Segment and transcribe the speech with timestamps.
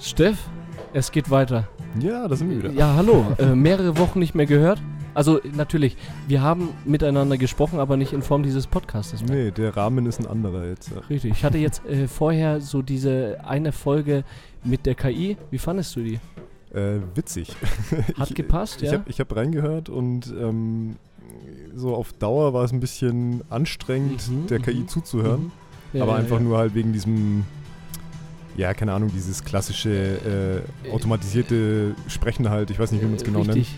[0.00, 0.38] Steff,
[0.92, 1.68] es geht weiter.
[2.00, 2.70] Ja, da sind wir wieder.
[2.70, 3.24] Ja, hallo.
[3.38, 4.80] Äh, mehrere Wochen nicht mehr gehört.
[5.14, 5.96] Also natürlich,
[6.28, 9.24] wir haben miteinander gesprochen, aber nicht in Form dieses Podcastes.
[9.24, 9.34] mehr.
[9.46, 10.92] Nee, der Rahmen ist ein anderer jetzt.
[11.10, 11.32] Richtig.
[11.32, 14.22] Ich hatte jetzt äh, vorher so diese eine Folge
[14.62, 15.36] mit der KI.
[15.50, 16.20] Wie fandest du die?
[16.72, 17.56] Äh, witzig.
[18.16, 18.98] Hat ich, gepasst, Ich ja?
[18.98, 20.96] habe ich hab reingehört und ähm,
[21.74, 25.44] so auf Dauer war es ein bisschen anstrengend, Mhm, der KI mhm, zuzuhören.
[25.44, 25.50] Mhm.
[25.94, 26.42] Ja, aber ja, einfach ja.
[26.42, 27.44] nur halt wegen diesem,
[28.58, 32.70] ja, keine Ahnung, dieses klassische äh, automatisierte Sprechen halt.
[32.70, 33.68] Ich weiß nicht, wie man es genau nennt.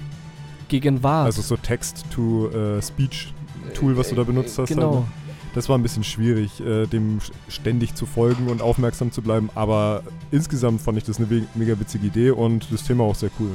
[0.69, 1.27] Gegen was?
[1.27, 4.71] Also so Text-to-Speech-Tool, was du da benutzt hast.
[4.71, 4.95] Genau.
[4.95, 5.13] Halt, ne?
[5.55, 7.19] Das war ein bisschen schwierig, äh, dem
[7.49, 9.51] ständig zu folgen und aufmerksam zu bleiben.
[9.55, 13.51] Aber insgesamt fand ich das eine mega witzige Idee und das Thema auch sehr cool.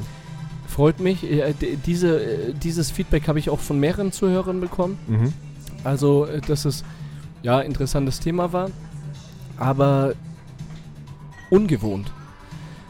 [0.67, 1.23] Freut mich.
[1.23, 1.55] Äh,
[1.87, 4.99] diese, äh, dieses Feedback habe ich auch von mehreren Zuhörern bekommen.
[5.07, 5.33] Mhm.
[5.83, 6.83] Also, äh, dass es
[7.41, 8.69] ja interessantes Thema war,
[9.57, 10.13] aber
[11.49, 12.11] ungewohnt.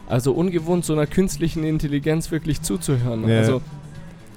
[0.08, 3.28] Also ungewohnt, so einer künstlichen Intelligenz wirklich zuzuhören.
[3.28, 3.38] Ja.
[3.38, 3.62] Also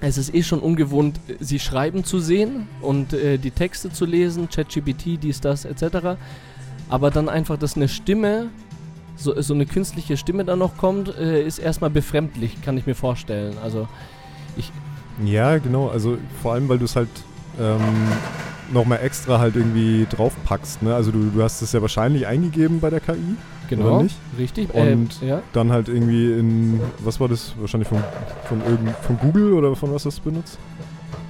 [0.02, 4.50] es ist eh schon ungewohnt, sie schreiben zu sehen und äh, die Texte zu lesen,
[4.50, 6.18] ChatGPT, dies, das, etc.
[6.90, 8.48] Aber dann einfach, dass eine Stimme,
[9.16, 12.96] so, so eine künstliche Stimme dann noch kommt, äh, ist erstmal befremdlich, kann ich mir
[12.96, 13.58] vorstellen.
[13.62, 13.88] Also
[15.26, 15.90] Ja, genau.
[15.90, 17.10] Also vor allem, weil du es halt
[17.60, 17.80] ähm,
[18.74, 20.84] nochmal extra halt irgendwie draufpackst.
[20.84, 20.94] Ne?
[20.96, 23.16] Also du, du hast es ja wahrscheinlich eingegeben bei der KI.
[23.70, 24.16] genau, Oder nicht?
[24.38, 24.74] richtig.
[24.74, 25.42] Und äh, ja.
[25.54, 27.54] Dann halt irgendwie in, was war das?
[27.60, 28.00] Wahrscheinlich von,
[28.48, 30.58] von, irgend, von Google oder von was hast du benutzt?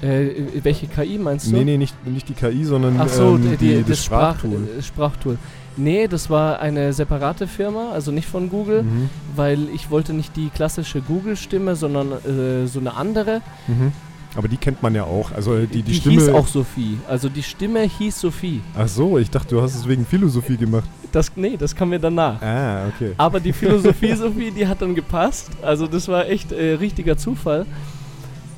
[0.02, 0.30] Äh,
[0.64, 1.56] welche KI meinst du?
[1.58, 4.38] Nee, nee, nicht, nicht die KI, sondern Ach so, ähm, die, die, das das Sprach,
[4.40, 4.68] Sprachtool.
[4.78, 5.38] äh, Sprachtool.
[5.78, 9.10] Nee, das war eine separate Firma, also nicht von Google, Mhm.
[9.36, 13.42] weil ich wollte nicht die klassische Google-Stimme, sondern äh, so eine andere.
[13.68, 13.92] Mhm.
[14.36, 15.32] Aber die kennt man ja auch.
[15.32, 16.16] Also äh, die, die, Stimme.
[16.16, 16.98] hieß auch Sophie.
[17.08, 18.62] Also die Stimme hieß Sophie.
[18.78, 20.88] Ach so, ich dachte, du hast es wegen Philosophie gemacht.
[21.12, 22.40] Das, nee, das kam mir danach.
[22.42, 23.14] Ah, okay.
[23.18, 25.50] Aber die Philosophie Sophie, die hat dann gepasst.
[25.62, 27.66] Also das war echt äh, richtiger Zufall.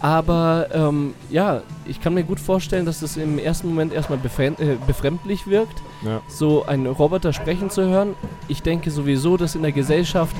[0.01, 4.75] Aber ähm, ja, ich kann mir gut vorstellen, dass das im ersten Moment erstmal äh,
[4.87, 5.81] befremdlich wirkt.
[6.03, 6.21] Ja.
[6.27, 8.15] so einen Roboter sprechen zu hören.
[8.47, 10.35] Ich denke sowieso, dass in der Gesellschaft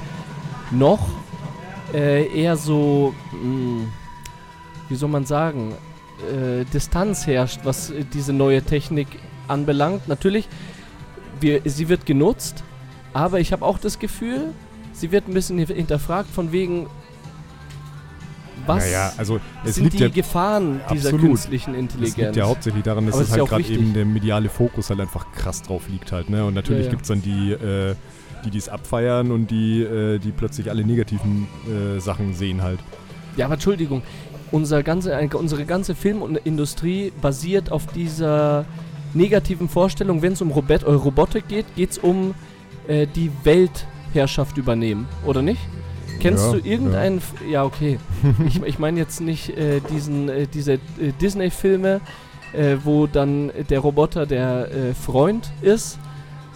[0.71, 1.07] noch
[1.93, 3.85] äh, eher so, mh,
[4.91, 5.73] wie soll man sagen,
[6.31, 9.07] äh, Distanz herrscht, was äh, diese neue Technik
[9.47, 10.07] anbelangt.
[10.07, 10.47] Natürlich,
[11.39, 12.63] wir, sie wird genutzt,
[13.13, 14.53] aber ich habe auch das Gefühl,
[14.93, 16.87] sie wird ein bisschen hinterfragt von wegen,
[18.67, 21.21] was Naja, also es sind liegt die ja Gefahren dieser Absolut.
[21.21, 22.17] künstlichen Intelligenz.
[22.17, 24.89] liegt ja hauptsächlich daran, dass Aber es ja halt auch gerade eben der mediale Fokus
[24.89, 26.45] halt einfach krass drauf liegt halt, ne?
[26.45, 26.91] Und natürlich Ja, ja.
[26.91, 27.95] gibt es dann die, äh,
[28.45, 32.79] die es abfeiern und die, äh, die plötzlich alle negativen äh, Sachen sehen halt.
[33.37, 34.03] Ja, aber Entschuldigung,
[34.51, 38.65] unser ganze, äh, unsere ganze Filmindustrie basiert auf dieser
[39.13, 42.33] negativen Vorstellung, wenn es um Robot, äh, Robotik geht, geht es um
[42.87, 45.59] äh, die Weltherrschaft übernehmen, oder nicht?
[46.19, 47.17] Kennst Ja, du irgendeinen...
[47.17, 47.97] F- Ja, okay.
[48.47, 50.79] ich ich meine jetzt nicht äh, diesen, äh, diese
[51.21, 52.01] Disney-Filme,
[52.83, 55.97] wo dann der Roboter der Freund ist,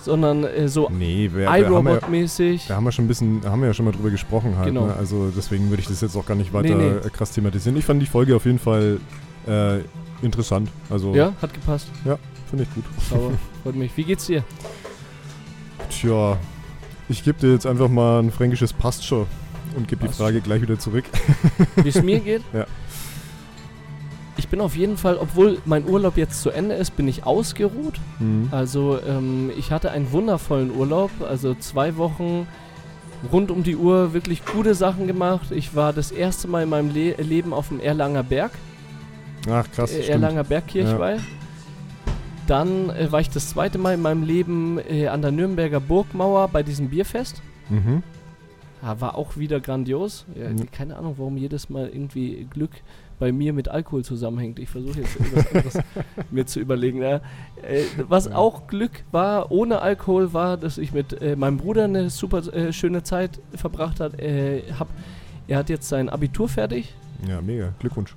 [0.05, 2.67] sondern äh, so Nee, ja, iRobot-mäßig.
[2.67, 4.85] da haben wir schon ein bisschen, haben wir ja schon mal drüber gesprochen halt, Genau.
[4.88, 4.95] ne?
[4.95, 7.07] Also deswegen würde ich das jetzt auch gar nicht weiter Nee, nee.
[7.07, 7.77] äh, krass thematisieren.
[7.77, 8.99] Ich fand die Folge auf jeden Fall
[9.47, 9.79] äh,
[10.21, 10.69] interessant.
[10.89, 11.88] Also Ja, hat gepasst.
[12.49, 12.85] finde ich gut.
[13.09, 13.31] Sauber.
[13.63, 13.91] Freut mich.
[13.97, 14.43] Wie geht's dir?
[15.89, 16.37] Tja,
[17.09, 19.27] ich gebe dir jetzt einfach mal ein fränkisches Passt schon
[19.75, 21.05] und gebe die Frage gleich wieder zurück.
[21.75, 22.41] Wie es mir geht?
[22.53, 22.66] Ja.
[24.38, 28.00] Ich bin auf jeden Fall, obwohl mein Urlaub jetzt zu Ende ist, bin ich ausgeruht.
[28.19, 28.50] Mhm.
[28.51, 32.47] Also ähm, ich hatte einen wundervollen Urlaub, also zwei Wochen
[33.31, 35.51] rund um die Uhr wirklich gute Sachen gemacht.
[35.51, 38.51] Ich war das erste Mal in meinem Le Leben auf dem Erlanger Berg,
[39.50, 40.07] Ach krass, äh.
[40.07, 41.17] Erlanger Bergkirchweih.
[42.47, 46.47] Dann äh, war ich das zweite Mal in meinem Leben äh, an der Nürnberger Burgmauer
[46.50, 47.41] bei diesem Bierfest.
[47.69, 48.03] Mhm.
[48.84, 50.25] Ja, war auch wieder grandios.
[50.35, 50.69] Ja, Mhm.
[50.72, 52.72] Keine Ahnung, warum jedes Mal irgendwie Glück
[53.20, 54.59] bei mir mit Alkohol zusammenhängt.
[54.59, 55.80] Ich versuche jetzt irgendwas anderes
[56.31, 57.02] mir zu überlegen.
[57.02, 57.16] Ja,
[57.62, 58.36] äh, was Ja.
[58.36, 62.74] auch Glück war, ohne Alkohol, war, dass ich mit äh, meinem Bruder eine super äh,
[62.74, 64.20] schöne Zeit verbracht hat.
[64.20, 64.88] Äh, hab,
[65.47, 66.94] er hat jetzt sein Abitur fertig
[67.28, 67.73] Ja, mega.
[67.79, 68.16] Glückwunsch.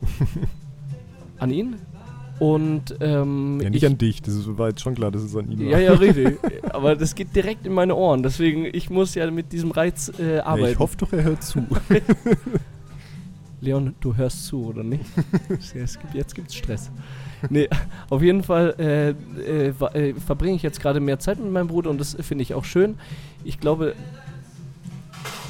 [1.39, 1.77] an ihn.
[2.41, 4.23] Und ähm, Ja, nicht ich, an dich.
[4.23, 5.67] Das ist, war jetzt schon klar, dass es an ihn war.
[5.73, 6.39] ja, ja, richtig.
[6.71, 8.23] Aber das geht direkt in meine Ohren.
[8.23, 10.73] Deswegen, ich muss ja mit diesem Reiz äh, Ja, arbeiten.
[10.73, 11.65] ich hoffe doch, er hört zu.
[13.61, 15.05] Leon, du hörst zu, oder nicht?
[15.75, 16.91] Ja, es gibt, jetzt gibt's Stress.
[17.51, 17.69] Nee,
[18.11, 19.11] auf jeden Fall äh,
[19.41, 22.55] äh, äh, verbringe ich jetzt gerade mehr Zeit mit meinem Bruder und das finde ich
[22.55, 22.97] auch schön.
[23.45, 23.95] Ich glaube,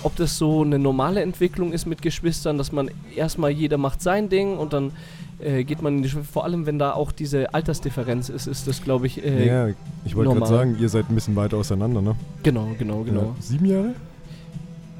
[0.03, 4.29] ob das so eine normale Entwicklung ist mit Geschwistern, dass man erstmal jeder macht sein
[4.29, 4.93] Ding und dann
[5.39, 6.25] äh, geht man in die Schule.
[6.25, 9.69] Vor allem, wenn da auch diese Altersdifferenz ist, ist das, glaube ich, äh, ja,
[10.05, 12.17] ich wollte gerade sagen, ihr seid ein bisschen weiter auseinander, ne?
[12.43, 13.23] genau, genau, genau.
[13.23, 13.37] Ja.
[13.41, 13.95] Sieben Jahre?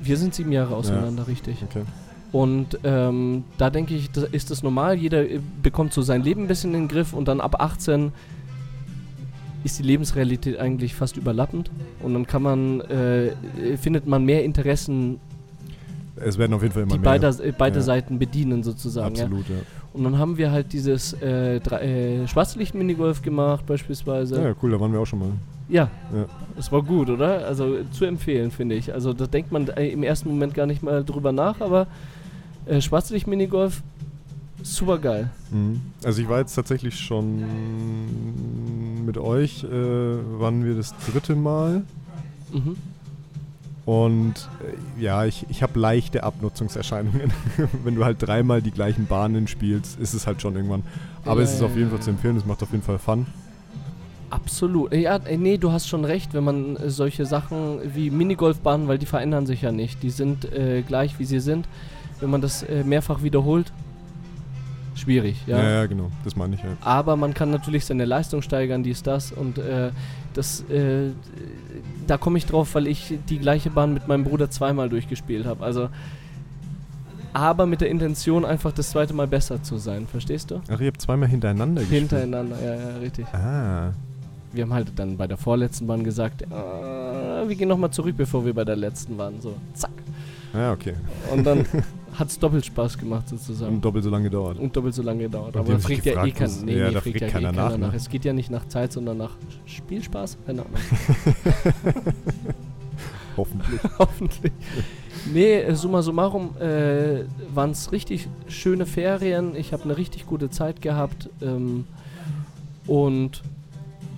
[0.03, 1.63] Wir sind sieben Jahre auseinander, richtig.
[1.63, 1.83] Okay.
[2.33, 4.97] Und ähm, da denke ich, da ist das normal.
[4.97, 8.13] Jeder äh, bekommt so sein Leben ein bisschen in den Griff und dann ab 18
[9.65, 11.71] ist die Lebensrealität eigentlich fast überlappend.
[12.03, 13.33] Und dann kann man, äh,
[13.77, 15.19] findet man mehr Interessen,
[16.17, 17.19] Es werden auf jeden Fall immer die mehr.
[17.19, 17.83] beide, äh, beide Ja.
[17.83, 19.15] Seiten bedienen sozusagen.
[19.15, 19.25] Ja.
[19.25, 19.57] Absolut, ja.
[19.95, 24.41] Und dann haben wir halt dieses äh, äh, Schwarzlicht-Minigolf gemacht beispielsweise.
[24.41, 24.55] ja.
[24.63, 25.31] cool, da waren wir auch schon mal.
[25.69, 26.27] Ja, Ja.
[26.71, 27.47] war gut, oder?
[27.47, 28.93] Also zu empfehlen, finde ich.
[28.93, 31.87] Also da denkt man äh, im ersten Moment gar nicht mal drüber nach, aber
[32.69, 33.83] äh, Schwarzlicht-Minigolf,
[34.63, 35.31] super geil.
[35.51, 35.81] Mhm.
[36.05, 37.45] Also ich war jetzt tatsächlich schon
[39.05, 41.83] mit euch, äh, waren wir das dritte Mal.
[42.53, 42.77] Mhm.
[43.89, 47.33] Und äh, ja, ich, ich habe leichte Abnutzungserscheinungen.
[47.85, 50.83] Wenn du halt dreimal die gleichen Bahnen spielst, ist es halt schon irgendwann.
[51.25, 52.99] Aber Ja, es ist ja, auf jeden Fall zu empfehlen, es macht auf jeden Fall
[52.99, 53.27] Fun.
[54.31, 54.93] Absolut.
[54.93, 58.99] Ja, äh, nee, du hast schon recht, wenn man äh, solche Sachen wie Minigolfbahnen, weil
[58.99, 60.03] die verändern sich ja nicht.
[60.03, 61.67] Die sind äh, gleich, wie sie sind.
[62.21, 63.73] Wenn man das äh, mehrfach wiederholt,
[64.95, 65.59] schwierig, ja.
[65.59, 66.77] Ja, ja, genau, das meine ich halt.
[66.81, 69.31] Aber man kann natürlich seine Leistung steigern, dies, das.
[69.33, 69.91] Und äh,
[70.35, 71.11] das, äh,
[72.07, 75.65] da komme ich drauf, weil ich die gleiche Bahn mit meinem Bruder zweimal durchgespielt habe.
[75.65, 75.89] Also,
[77.33, 80.07] aber mit der Intention, einfach das zweite Mal besser zu sein.
[80.07, 80.61] Verstehst du?
[80.73, 82.11] Ach, ihr habt zweimal hintereinander gespielt.
[82.11, 83.27] Hintereinander, ja, ja, richtig.
[83.33, 83.93] Ah,
[84.53, 88.45] Wir haben halt dann bei der vorletzten Bahn gesagt, äh, wir gehen nochmal zurück, bevor
[88.45, 89.41] wir bei der letzten waren.
[89.41, 89.93] So, zack.
[90.55, 90.95] ja, okay.
[91.33, 91.65] Und dann
[92.19, 93.77] hat es doppelt Spaß gemacht sozusagen.
[93.77, 94.59] Und doppelt so lange gedauert.
[94.59, 95.55] Und doppelt so lange gedauert.
[95.55, 97.53] Und Aber haben da fragt ja eh kein, nee, ja, da fragt ja eh keiner
[97.53, 97.93] keiner nach, nach.
[97.93, 97.97] ne?
[97.97, 99.37] Es geht ja nicht nach Zeit, sondern nach
[99.67, 100.39] Spielspaß.
[100.47, 100.75] Keine Ahnung.
[103.37, 103.81] Hoffentlich.
[103.99, 104.53] Hoffentlich.
[105.33, 107.25] Nee, äh, summa summarum äh,
[107.55, 109.55] waren es richtig schöne Ferien.
[109.55, 111.31] Ich habe eine richtig gute Zeit gehabt.
[111.41, 111.85] Ähm,
[112.89, 113.43] und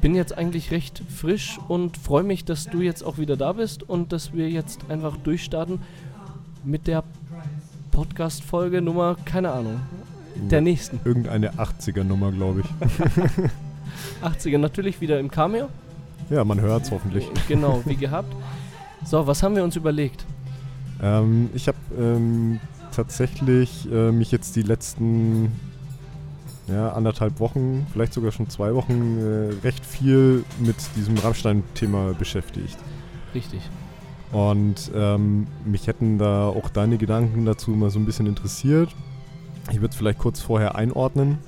[0.00, 3.86] bin jetzt eigentlich recht frisch und freue mich, dass du jetzt auch wieder da bist
[3.86, 5.80] und dass wir jetzt einfach durchstarten
[6.64, 7.04] mit der
[7.90, 9.80] Podcast-Folge Nummer, keine Ahnung,
[10.50, 11.00] der nächsten.
[11.04, 12.66] Irgendeine 80er-Nummer, glaube ich.
[14.22, 15.68] 80er, natürlich wieder im Cameo.
[16.30, 17.24] Ja, man hört es hoffentlich.
[17.26, 18.34] Äh, Genau, wie gehabt.
[19.04, 20.24] So, was haben wir uns überlegt?
[21.02, 22.60] Ähm, ich habe ähm,
[22.94, 25.52] tatsächlich äh, mich jetzt die letzten
[26.68, 32.76] ja, anderthalb Wochen, vielleicht sogar schon zwei Wochen, äh, recht viel mit diesem Rammstein-Thema beschäftigt.
[33.34, 33.60] Richtig.
[34.32, 38.94] Und ähm, mich hätten da auch deine Gedanken dazu mal so ein bisschen interessiert.
[39.70, 41.38] Ich würde es vielleicht kurz vorher einordnen.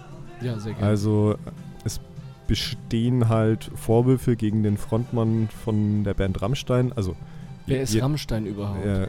[0.41, 0.87] Ja, sehr gerne.
[0.89, 1.37] Also
[1.85, 2.01] es
[2.49, 6.93] bestehen halt Vorwürfe gegen den Frontmann von der Band Rammstein.
[6.93, 7.15] Also
[7.67, 8.85] Wer ist je- Rammstein überhaupt?
[8.85, 9.07] äh,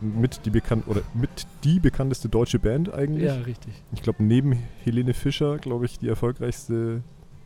[0.00, 1.28] mit die bekannt oder mit
[1.64, 3.24] die bekannteste deutsche Band eigentlich.
[3.26, 3.74] Ja, richtig.
[3.92, 7.02] Ich glaube neben Helene Fischer, glaube ich, die erfolgreichste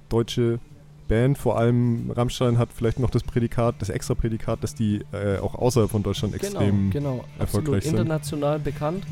[0.09, 0.61] deutsche
[1.09, 1.37] Band.
[1.39, 5.55] Vor allem Rammstein hat vielleicht noch das Prädikat, das extra Prädikat, dass die äh, auch
[5.55, 7.25] außerhalb von Deutschland extrem genau, genau.
[7.39, 7.93] Absolut erfolgreich sind.
[7.99, 9.05] international bekannt.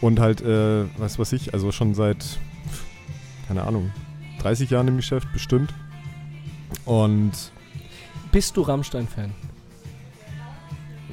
[0.00, 2.24] und halt, äh, was weiß ich, also schon seit,
[3.48, 3.90] keine Ahnung,
[4.40, 5.72] 30 Jahren im Geschäft bestimmt.
[6.84, 7.32] Und
[8.32, 9.30] Bist du Rammstein-Fan?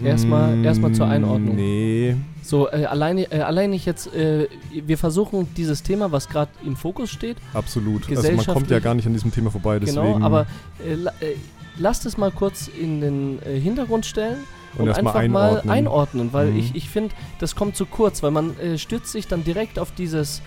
[0.04, 1.56] Erstmal- Mm, erstmal zur Einordnung.
[1.56, 2.16] Nee,
[2.50, 6.76] So, äh, alleine, äh, allein ich jetzt, äh, wir versuchen dieses Thema, was gerade im
[6.76, 8.10] Fokus steht, absolut.
[8.10, 10.14] Also man kommt ja gar nicht an diesem Thema vorbei, deswegen.
[10.16, 10.48] genau, aber
[10.84, 11.36] äh, la, äh,
[11.78, 14.38] lasst es mal kurz in den äh, Hintergrund stellen
[14.78, 15.70] und und einfach mal einordnen.
[15.72, 16.60] einordnen, weil Mhm.
[16.60, 19.92] ich, ich finde, das kommt zu kurz, weil man äh, stürzt sich dann direkt auf
[19.92, 20.42] dieses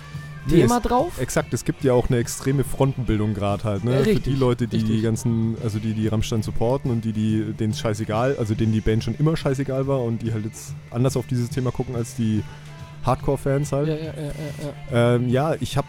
[0.48, 1.20] Thema es- drauf.
[1.20, 3.92] Exakt, es gibt ja auch eine extreme Frontenbildung gerade halt, ne?
[3.94, 4.96] Äh, Für richtig, die Leute, die richtig.
[4.96, 8.72] die ganzen, also die die Rammstein supporten und die, die denen es scheißegal, also denen
[8.72, 11.94] die Band schon immer scheißegal war und die halt jetzt anders auf dieses Thema gucken
[11.96, 12.42] als die
[13.04, 13.88] Hardcore-Fans halt.
[13.88, 14.32] Ja, ja, ja, ja,
[14.92, 15.14] ja.
[15.16, 15.88] Ähm, ja, ich habe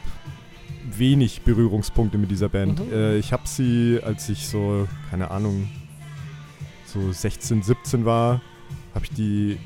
[0.95, 2.79] wenig Berührungspunkte mit dieser Band.
[2.85, 2.93] Mhm.
[2.93, 5.69] Äh, ich habe sie, als ich so, keine Ahnung,
[6.85, 8.41] so 16, 17 war,
[8.93, 9.57] habe ich die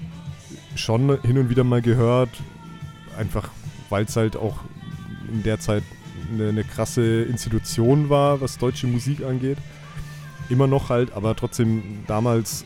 [0.75, 2.29] schon hin und wieder mal gehört.
[3.17, 3.50] Einfach,
[3.89, 4.60] weil es halt auch
[5.31, 5.84] in der Zeit
[6.34, 9.57] eine, eine krasse Institution war, was deutsche Musik angeht.
[10.50, 12.63] Immer noch halt, aber trotzdem damals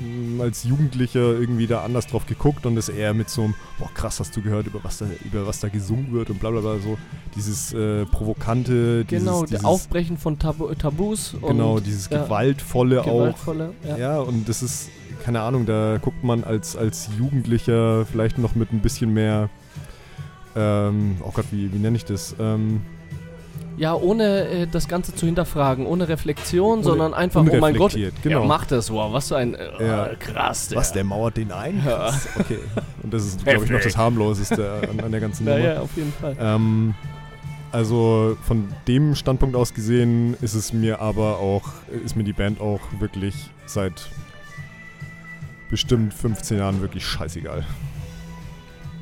[0.00, 3.90] mh, als Jugendlicher irgendwie da anders drauf geguckt und das eher mit so einem, boah
[3.94, 6.60] krass, hast du gehört, über was da, über was da gesungen wird und bla bla
[6.60, 6.98] bla so.
[7.34, 13.00] Dieses äh, Provokante, Genau, dieses, das Aufbrechen von Tabu Tabus und genau, dieses ja, Gewaltvolle
[13.02, 13.06] auch.
[13.06, 13.74] gewaltvolle.
[13.86, 13.96] Ja.
[13.96, 14.90] Ja, und das ist,
[15.24, 19.48] keine Ahnung, da guckt man als, als Jugendlicher vielleicht noch mit ein bisschen mehr,
[20.56, 22.34] ähm, oh Gott, wie, wie nenne ich das?
[22.40, 22.80] Ähm,
[23.76, 27.96] Ja, ohne äh, das Ganze zu hinterfragen, ohne Reflexion, Ohne- sondern einfach, oh mein Gott,
[28.22, 28.40] genau.
[28.40, 30.10] ja, mach das, wow, was für ein äh, Ja.
[30.18, 30.78] krass, der.
[30.78, 31.82] was, der mauert den ein?
[31.86, 32.12] Ja.
[32.38, 32.58] Okay.
[33.02, 35.68] Und das ist, glaube ich, noch das harmloseste an, an der ganzen Ja, Nummer.
[35.74, 36.36] ja, auf jeden Fall.
[36.40, 36.94] Ähm,
[37.70, 41.64] also von dem Standpunkt aus gesehen ist es mir aber auch,
[42.04, 43.34] ist mir die Band auch wirklich
[43.66, 44.08] seit
[45.70, 47.64] bestimmt 15 Jahren wirklich scheißegal.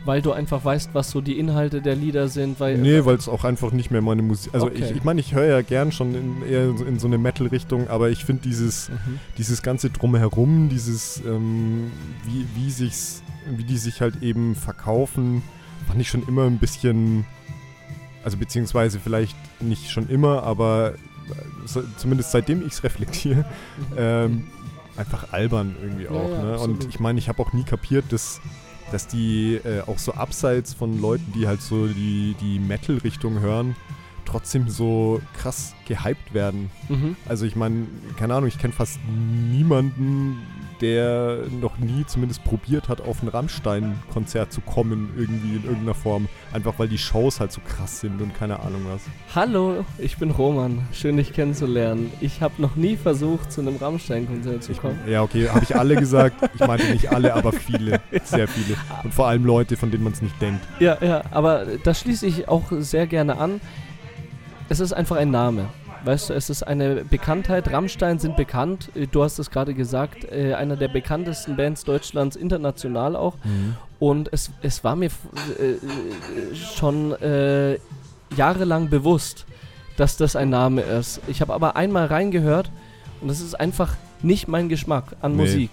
[0.06, 2.78] Weil du einfach weißt, was so die Inhalte der Lieder sind, weil.
[2.78, 4.54] Nee, weil es auch einfach nicht mehr meine Musik.
[4.54, 4.84] Also Okay.
[4.84, 8.08] ich, ich meine, ich höre ja gern schon in, eher in so eine Metal-Richtung, aber
[8.10, 9.18] ich finde dieses, Mhm.
[9.36, 11.90] dieses ganze drumherum, dieses, ähm,
[12.24, 15.42] wie, wie sich's, wie die sich halt eben verkaufen,
[15.86, 17.24] fand ich schon immer ein bisschen,
[18.24, 23.44] also beziehungsweise vielleicht nicht schon immer, aber äh, so, zumindest seitdem ich es reflektiere,
[23.96, 24.44] ähm,
[24.96, 26.30] einfach albern irgendwie Ja, auch.
[26.30, 26.58] ja, ne?
[26.58, 28.40] Und ich meine, ich habe auch nie kapiert, dass,
[28.92, 33.76] dass die äh, auch so abseits von Leuten, die halt so die, die Metal-Richtung hören,
[34.24, 36.70] trotzdem so krass gehypt werden.
[36.88, 37.16] Mhm.
[37.28, 37.86] Also ich meine,
[38.18, 38.98] keine Ahnung, ich kenne fast
[39.52, 40.38] niemanden,
[40.80, 46.28] der noch nie zumindest probiert hat, auf ein Rammstein-Konzert zu kommen, irgendwie in irgendeiner Form.
[46.52, 49.02] Einfach weil die Shows halt so krass sind und keine Ahnung was.
[49.34, 50.86] Hallo, ich bin Roman.
[50.92, 52.12] Schön, dich kennenzulernen.
[52.20, 54.98] Ich habe noch nie versucht, zu einem Rammstein-Konzert zu Ich, kommen.
[55.06, 56.50] ja, okay, habe ich alle gesagt.
[56.54, 58.00] Ich meinte nicht alle, aber viele.
[58.24, 58.76] Sehr viele.
[59.04, 60.60] Und vor allem Leute, von denen man es nicht denkt.
[60.80, 63.60] Ja, ja, aber das schließe ich auch sehr gerne an.
[64.68, 65.66] Es ist einfach ein Name.
[66.06, 67.70] Weißt du, es ist eine Bekanntheit.
[67.72, 68.90] Rammstein sind bekannt.
[68.94, 73.34] Äh, Du hast es gerade gesagt, äh, einer der bekanntesten Bands Deutschlands, international auch.
[73.98, 75.06] Und es, es war mir
[75.58, 77.78] äh, schon äh,
[78.36, 79.46] jahrelang bewusst,
[79.96, 81.20] dass das ein Name ist.
[81.26, 82.70] Ich habe aber einmal reingehört
[83.20, 85.42] und es ist einfach nicht mein Geschmack an Nee.
[85.42, 85.70] Musik.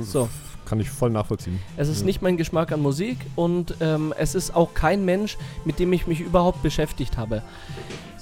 [0.00, 0.28] So.
[0.64, 1.58] Kann ich voll nachvollziehen.
[1.76, 2.06] Es ist Ja.
[2.06, 6.06] nicht mein Geschmack an Musik und ähm, es ist auch kein Mensch, mit dem ich
[6.06, 7.42] mich überhaupt beschäftigt habe.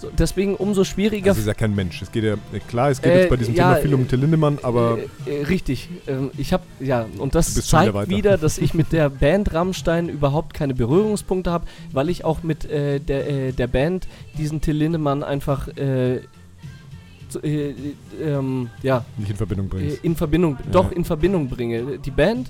[0.00, 1.26] So, deswegen umso schwieriger.
[1.32, 2.00] Das ist ja kein Mensch.
[2.00, 4.02] Es geht ja, äh, klar, es geht Äh, jetzt bei diesem ja, Thema viel um
[4.02, 5.90] äh, Till Lindemann, aber äh, äh, richtig.
[6.06, 8.10] Ähm, ich habe ja und das wieder zeigt weiter.
[8.10, 12.64] wieder, dass ich mit der Band Rammstein überhaupt keine Berührungspunkte habe, weil ich auch mit
[12.64, 16.20] äh, der, äh, der Band diesen Till Lindemann einfach äh,
[17.28, 17.74] so, äh, äh,
[18.22, 20.04] ähm, ja nicht in Verbindung äh, bringst.
[20.04, 20.70] in Verbindung, Ja.
[20.72, 21.98] doch in Verbindung bringe.
[21.98, 22.48] Die Band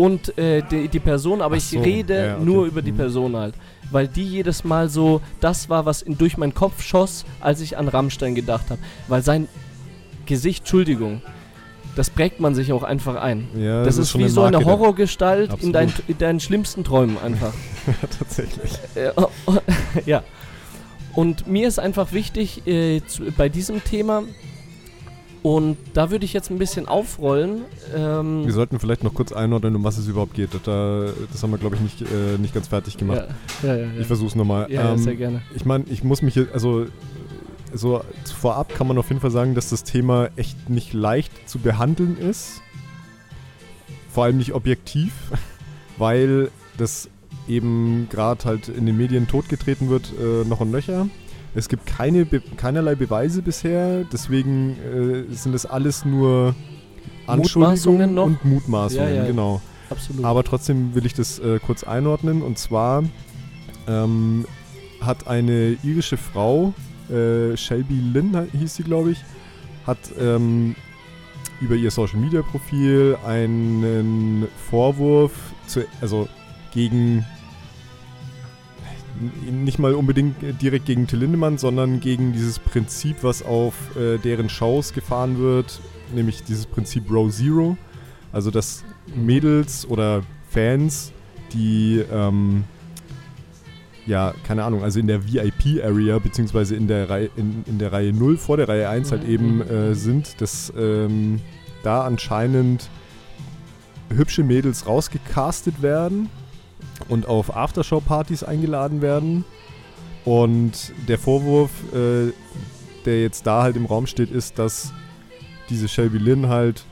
[0.00, 2.44] und äh, die, die Person, aber Ach ich so, rede ja, okay.
[2.44, 2.96] nur über die Mhm.
[2.96, 3.54] Person halt.
[3.90, 7.76] Weil die jedes Mal so das war, was in, durch meinen Kopf schoss, als ich
[7.76, 8.80] an Rammstein gedacht habe.
[9.08, 9.48] Weil sein
[10.26, 11.22] Gesicht, Entschuldigung,
[11.96, 13.48] das prägt man sich auch einfach ein.
[13.58, 16.84] Ja, Das, ist, schon wie so eine Marke da- Horrorgestalt in, dein, in deinen schlimmsten
[16.84, 17.52] Träumen einfach.
[17.86, 18.72] Ja, tatsächlich.
[18.94, 19.56] Äh, oh, oh,
[20.06, 20.22] ja.
[21.14, 24.22] Und mir ist einfach wichtig äh, zu, bei diesem Thema,
[25.42, 27.62] und da würde ich jetzt ein bisschen aufrollen.
[27.94, 30.50] Ähm, Wir sollten vielleicht noch kurz einordnen, um was es überhaupt geht.
[30.64, 33.28] Da, das haben wir, glaube ich, nicht, äh, nicht ganz fertig gemacht.
[33.62, 33.88] Ja, ja, ja.
[33.98, 34.70] Ich versuche es nochmal.
[34.70, 35.42] ja, ähm, sehr gerne.
[35.54, 36.86] ich meine, ich muss mich hier, also
[37.72, 38.02] so
[38.38, 42.18] vorab kann man auf jeden Fall sagen, dass das Thema echt nicht leicht zu behandeln
[42.18, 42.60] ist.
[44.12, 45.12] Vor allem nicht objektiv,
[45.98, 47.08] weil das
[47.48, 51.08] eben gerade halt in den Medien totgetreten wird, äh, noch und nöcher.
[51.54, 56.54] Es gibt keine Be keinerlei Beweise bisher, deswegen äh, sind das alles nur
[57.26, 58.26] Anschuldigungen noch?
[58.26, 59.26] und Mutmaßungen, Ja, ja.
[59.26, 59.60] genau.
[59.90, 60.24] Absolut.
[60.24, 62.42] Aber trotzdem will ich das äh, kurz einordnen.
[62.42, 63.02] Und zwar
[63.88, 64.46] ähm,
[65.00, 66.72] hat eine irische Frau,
[67.10, 69.18] äh, Shelby Lynn hieß sie, glaube ich,
[69.86, 70.76] hat ähm,
[71.60, 75.32] über ihr Social Media Profil einen Vorwurf,
[75.66, 76.28] zu, also
[76.72, 77.24] gegen
[79.50, 84.48] nicht mal unbedingt direkt gegen Till Lindemann, sondern gegen dieses Prinzip, was auf äh, deren
[84.48, 85.80] Shows gefahren wird,
[86.14, 87.76] nämlich dieses Prinzip Row Zero.
[88.32, 88.84] Also dass
[89.14, 91.12] Mädels oder Fans,
[91.52, 92.64] die ähm,
[94.06, 98.12] ja, keine Ahnung, also in der VIP-Area, beziehungsweise in der, Reihe, in, in der Reihe
[98.12, 99.30] 0 vor der Reihe 1 halt Mhm.
[99.30, 101.40] eben äh, sind, dass ähm,
[101.82, 102.88] da anscheinend
[104.12, 106.28] hübsche Mädels rausgecastet werden
[107.10, 109.44] und auf Aftershow-Partys eingeladen werden.
[110.24, 112.32] Und der Vorwurf, äh,
[113.04, 114.92] der jetzt da halt im Raum steht, ist, dass
[115.68, 116.84] diese Shelby Lynn halt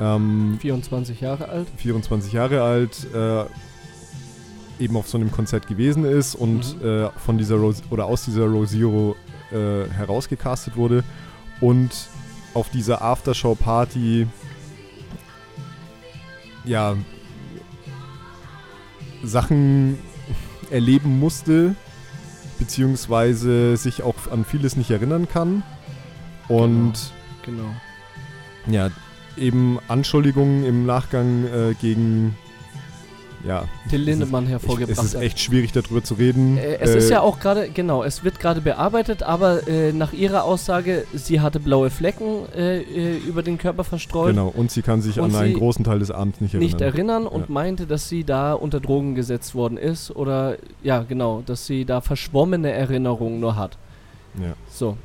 [0.00, 1.68] ähm, 24 Jahre alt.
[1.76, 3.44] 24 Jahre alt, äh,
[4.82, 6.86] eben auf so einem Konzert gewesen ist und Mhm.
[6.88, 9.16] äh, von dieser Rose oder aus dieser Rose Zero
[9.52, 11.04] äh, herausgecastet wurde
[11.60, 11.90] und
[12.54, 14.26] auf dieser Aftershow-Party
[16.64, 16.96] ja
[19.22, 19.98] Sachen
[20.70, 21.74] erleben musste,
[22.58, 25.62] beziehungsweise sich auch an vieles nicht erinnern kann.
[26.48, 26.94] Und
[27.44, 27.74] Genau.
[28.66, 28.90] ja,
[29.36, 32.36] eben Anschuldigungen im Nachgang äh, gegen.
[33.44, 35.22] Ja, Till Lindemann es hervorgebracht ist hat.
[35.22, 36.58] echt schwierig darüber zu reden.
[36.58, 40.44] Äh, es ist ja auch gerade, genau, es wird gerade bearbeitet, aber äh, nach ihrer
[40.44, 45.02] Aussage, sie hatte blaue Flecken äh, äh, über den Körper verstreut, Genau, und sie kann
[45.02, 46.66] sich an einen großen Teil des Abends nicht erinnern.
[46.70, 47.46] nicht erinnern und Ja.
[47.48, 52.00] meinte, dass sie da unter Drogen gesetzt worden ist oder, ja, genau, dass sie da
[52.00, 53.76] verschwommene Erinnerungen nur hat.
[54.40, 54.54] Ja.
[54.70, 54.96] So,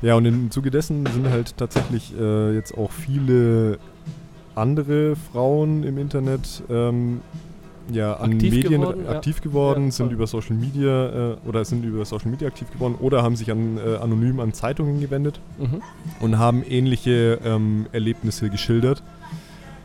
[0.00, 3.78] ja, und im Zuge dessen sind halt tatsächlich äh, jetzt auch viele
[4.54, 7.20] andere Frauen im Internet ähm,
[7.92, 9.10] ja, an Aktiv Medien geworden, ja.
[9.10, 12.94] aktiv geworden, Ja, sind über Social Media äh, oder sind über Social Media aktiv geworden
[13.00, 15.82] oder haben sich an, äh, anonym an Zeitungen gewendet Mhm.
[16.20, 19.02] und haben ähnliche ähm, Erlebnisse geschildert.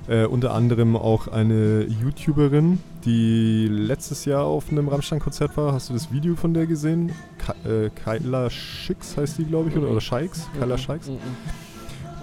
[0.07, 5.73] Äh, unter anderem auch eine YouTuberin, die letztes Jahr auf einem Rammstein-Konzert war.
[5.73, 7.11] Hast du das Video von der gesehen?
[7.39, 9.91] Ka äh, Kyla Schicks heißt die, glaube ich, oder, Mhm.
[9.93, 10.47] oder Scheiks?
[10.59, 10.79] Kyla Mhm.
[10.79, 11.09] Scheiks.
[11.09, 11.17] Mhm.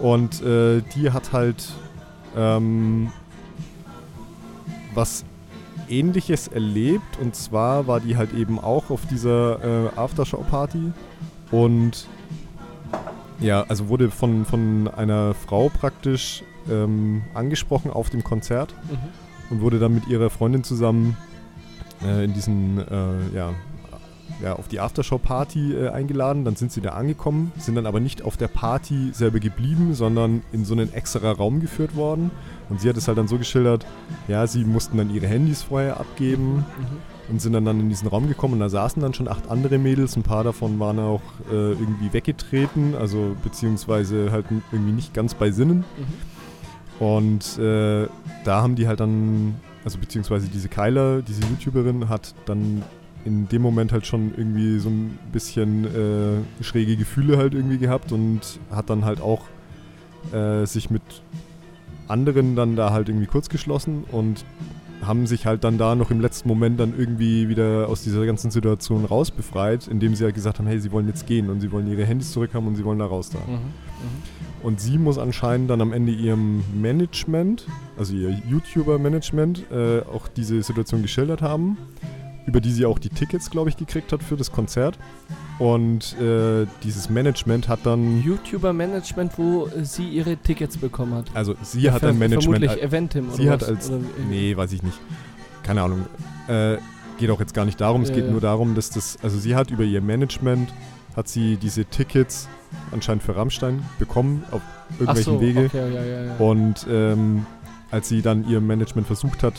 [0.04, 1.72] Und äh, die hat halt
[2.36, 3.10] ähm,
[4.94, 5.24] was
[5.88, 7.18] ähnliches erlebt.
[7.20, 10.92] Und zwar war die halt eben auch auf dieser äh, Aftershow-Party
[11.50, 12.06] und
[13.40, 18.98] ja, also wurde von, von einer Frau praktisch ähm, angesprochen auf dem Konzert Mhm.
[19.50, 21.16] und wurde dann mit ihrer Freundin zusammen
[22.04, 23.52] äh, in diesen, äh, ja,
[24.42, 26.44] ja, auf die Aftershow-Party äh, eingeladen.
[26.44, 30.42] Dann sind sie da angekommen, sind dann aber nicht auf der Party selber geblieben, sondern
[30.52, 32.30] in so einen extra Raum geführt worden.
[32.72, 33.84] Und sie hat es halt dann so geschildert,
[34.28, 36.64] ja, sie mussten dann ihre Handys vorher abgeben Mhm.
[37.28, 39.76] und sind dann, dann in diesen Raum gekommen und da saßen dann schon acht andere
[39.76, 40.16] Mädels.
[40.16, 45.50] Ein paar davon waren auch äh, irgendwie weggetreten, also beziehungsweise halt irgendwie nicht ganz bei
[45.50, 45.84] Sinnen.
[46.98, 47.04] Mhm.
[47.06, 48.06] Und äh,
[48.44, 52.82] da haben die halt dann, also beziehungsweise diese Kyler, diese YouTuberin, hat dann
[53.26, 58.12] in dem Moment halt schon irgendwie so ein bisschen äh, schräge Gefühle halt irgendwie gehabt
[58.12, 59.42] und hat dann halt auch
[60.32, 61.02] äh, sich mit
[62.08, 64.44] anderen dann da halt irgendwie kurz geschlossen und
[65.02, 68.50] haben sich halt dann da noch im letzten Moment dann irgendwie wieder aus dieser ganzen
[68.50, 71.88] Situation rausbefreit, indem sie halt gesagt haben, hey, sie wollen jetzt gehen und sie wollen
[71.88, 73.38] ihre Handys zurückhaben und sie wollen da raus da.
[73.38, 73.58] Mhm.
[74.62, 77.66] Und sie muss anscheinend dann am Ende ihrem Management,
[77.98, 81.78] also ihr YouTuber-Management, äh, auch diese Situation geschildert haben,
[82.46, 84.98] über die sie auch die Tickets, glaube ich, gekriegt hat für das Konzert.
[85.62, 91.26] Und äh, dieses Management hat dann, YouTuber-Management, wo äh, sie ihre Tickets bekommen hat.
[91.34, 92.64] also sie hat ein Management.
[92.64, 93.68] Vermutlich Eventim oder sie hat was?
[93.68, 94.98] als, Oder, äh, nee, weiß ich nicht.
[95.62, 96.06] Keine Ahnung.
[96.48, 96.78] Äh,
[97.16, 99.70] geht auch jetzt gar nicht darum, es geht nur darum, dass das, also sie hat
[99.70, 100.74] über ihr Management,
[101.14, 102.48] hat sie diese Tickets
[102.90, 104.62] anscheinend für Rammstein bekommen, auf
[104.98, 105.66] irgendwelchen so, Wege.
[105.66, 106.36] okay, ja, ja, ja.
[106.38, 107.46] Und ähm,
[107.92, 109.54] als sie dann ihrem Management versucht hat,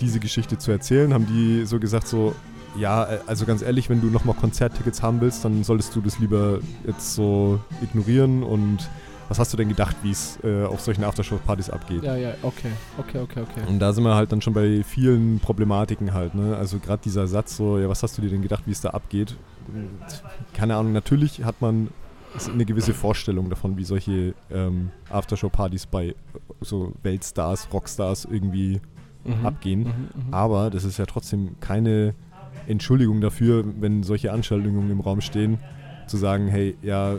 [0.00, 2.34] diese Geschichte zu erzählen, haben die so gesagt so,
[2.78, 6.18] ja, äh, also ganz ehrlich, wenn du nochmal Konzerttickets haben willst, dann solltest du das
[6.18, 8.78] lieber jetzt so ignorieren und
[9.28, 12.04] was hast du denn gedacht, wie es äh, auf solchen Aftershow-Partys abgeht?
[12.04, 13.62] Ja, ja, okay, okay, okay, okay.
[13.68, 16.56] Und da sind wir halt dann schon bei vielen Problematiken halt, ne?
[16.56, 18.90] Also gerade dieser Satz so, ja, was hast du dir denn gedacht, wie es da
[18.90, 19.34] abgeht?
[20.54, 21.88] Keine Ahnung, natürlich hat man
[22.52, 26.14] eine gewisse Vorstellung davon, wie solche ähm, Aftershow-Partys bei äh,
[26.60, 28.80] so Weltstars, Rockstars irgendwie
[29.24, 29.44] Mhm.
[29.44, 29.80] abgehen.
[29.80, 30.34] Mhm, mhm.
[30.34, 32.14] Aber das ist ja trotzdem keine
[32.66, 35.58] Entschuldigung dafür, wenn solche Anschuldigungen im Raum stehen,
[36.06, 37.18] zu sagen, hey, ja,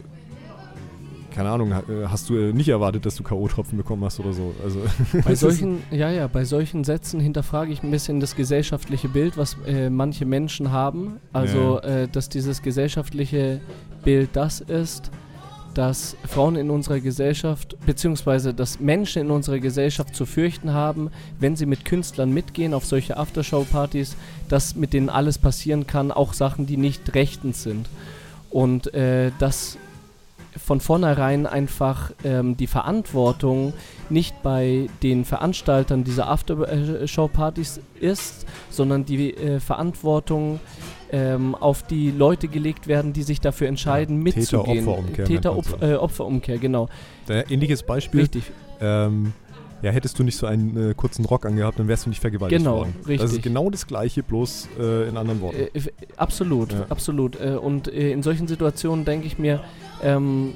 [1.37, 4.55] keine Ahnung, äh, hast du äh, nicht erwartet, dass du K.O.-Tropfen bekommen hast oder so.
[4.63, 4.81] Also,
[5.23, 9.55] Bei solchen, ja, ja, bei solchen Sätzen hinterfrage ich ein bisschen das gesellschaftliche Bild, was
[9.67, 11.17] äh, manche Menschen haben.
[11.33, 13.61] Also, äh, dass dieses gesellschaftliche
[14.03, 15.11] Bild das ist,
[15.77, 21.55] dass Frauen in unserer Gesellschaft, beziehungsweise dass Menschen in unserer Gesellschaft zu fürchten haben, wenn
[21.55, 24.15] sie mit Künstlern mitgehen auf solche Aftershow-Partys,
[24.49, 27.87] dass mit denen alles passieren kann, auch Sachen, die nicht rechtens sind.
[28.49, 29.77] Und äh, dass
[30.57, 33.73] von vornherein einfach ähm, die Verantwortung
[34.09, 40.59] nicht bei den Veranstaltern dieser Aftershow-Partys ist, sondern die äh, Verantwortung
[41.11, 44.85] ähm, auf die Leute gelegt werden, die sich dafür entscheiden, Ja, mitzugehen.
[44.85, 45.77] Täter-Opfer-Umkehr nennt man so.
[45.77, 46.89] Täter-Opfer- äh, genau.
[47.49, 48.21] Ähnliches Beispiel.
[48.21, 48.43] Richtig.
[48.81, 49.33] Ähm,
[49.83, 52.59] ja, hättest du nicht so einen äh, kurzen Rock angehabt, dann wärst du nicht vergewaltigt
[52.63, 52.95] Genau, worden.
[52.99, 53.31] Das richtig.
[53.31, 55.57] ist genau das gleiche, bloß äh, in anderen Worten.
[55.73, 55.81] Äh,
[56.17, 56.85] absolut, Ja.
[56.89, 57.39] absolut.
[57.39, 59.61] Äh, und äh, in solchen Situationen denke ich mir,
[60.03, 60.53] ähm,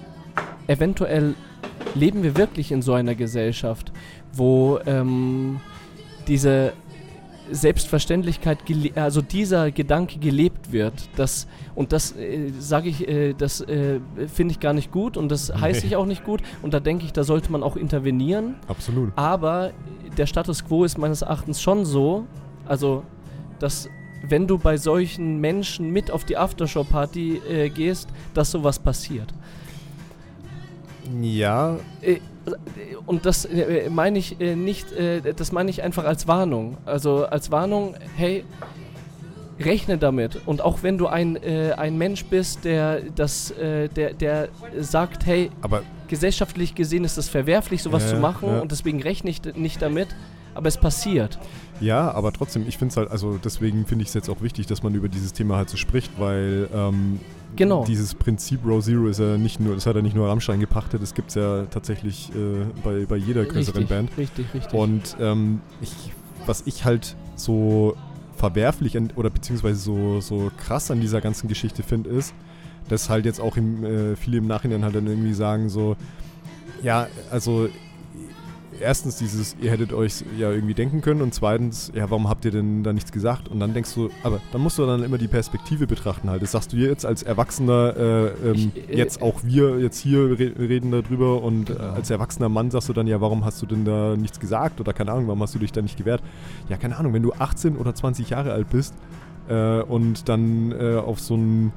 [0.68, 1.36] eventuell
[1.94, 3.92] leben wir wirklich in so einer Gesellschaft,
[4.34, 5.60] wo ähm,
[6.28, 6.74] diese
[7.50, 8.60] Selbstverständlichkeit,
[8.96, 14.00] also dieser Gedanke gelebt wird, dass und das äh, sage ich, äh, das äh,
[14.34, 15.88] finde ich gar nicht gut und das heiße Nee.
[15.88, 18.56] ich auch nicht gut und da denke ich, da sollte man auch intervenieren.
[18.68, 19.12] Absolut.
[19.16, 19.72] Aber
[20.18, 22.26] der Status quo ist meines Erachtens schon so,
[22.66, 23.04] also
[23.60, 23.90] dass
[24.28, 29.34] wenn du bei solchen Menschen mit auf die Aftershow-Party äh, gehst, dass sowas passiert.
[31.22, 32.20] Ja, Äh,
[33.06, 36.78] und das äh, meine ich äh, nicht, äh, das meine ich einfach als Warnung.
[36.86, 38.44] Also als Warnung, hey,
[39.60, 40.42] rechne damit.
[40.46, 44.50] Und auch wenn du ein, äh, ein Mensch bist, der das, äh, der, der
[44.80, 48.60] sagt, hey, aber gesellschaftlich gesehen ist es verwerflich, sowas Ja, zu machen ja.
[48.60, 50.10] und deswegen rechne ich nicht damit.
[50.54, 51.40] Aber es passiert.
[51.80, 54.68] Ja, aber trotzdem, ich finde es halt, also deswegen finde ich es jetzt auch wichtig,
[54.68, 57.20] dass man über dieses Thema halt so spricht, weil ähm,
[57.56, 57.84] Genau.
[57.84, 61.02] dieses Prinzip Row Zero ist ja nicht nur, das hat ja nicht nur Rammstein gepachtet,
[61.02, 64.18] das gibt es ja tatsächlich äh, bei, bei jeder größeren richtig, Band.
[64.18, 64.74] Richtig, richtig.
[64.74, 65.92] Und ähm, ich,
[66.46, 67.96] was ich halt so
[68.36, 72.34] verwerflich oder beziehungsweise so, so krass an dieser ganzen Geschichte finde, ist,
[72.90, 75.96] dass halt jetzt auch im, äh, viele im Nachhinein halt dann irgendwie sagen so,
[76.82, 77.70] ja, also
[78.82, 82.52] erstens dieses, ihr hättet euch ja irgendwie denken können und zweitens, ja, warum habt ihr
[82.52, 83.48] denn da nichts gesagt?
[83.48, 86.42] Und dann denkst du, aber dann musst du dann immer die Perspektive betrachten halt.
[86.42, 90.38] Das sagst du jetzt als Erwachsener, äh, ähm, Ich, äh, jetzt auch wir jetzt hier
[90.40, 91.94] re reden darüber und äh, Genau.
[91.94, 94.94] als erwachsener Mann sagst du dann, ja, warum hast du denn da nichts gesagt oder
[94.94, 96.22] keine Ahnung, warum hast du dich da nicht gewehrt?
[96.70, 98.94] Ja, keine Ahnung, wenn du 18 oder 20 Jahre alt bist
[99.50, 101.72] äh, und dann äh, auf so ein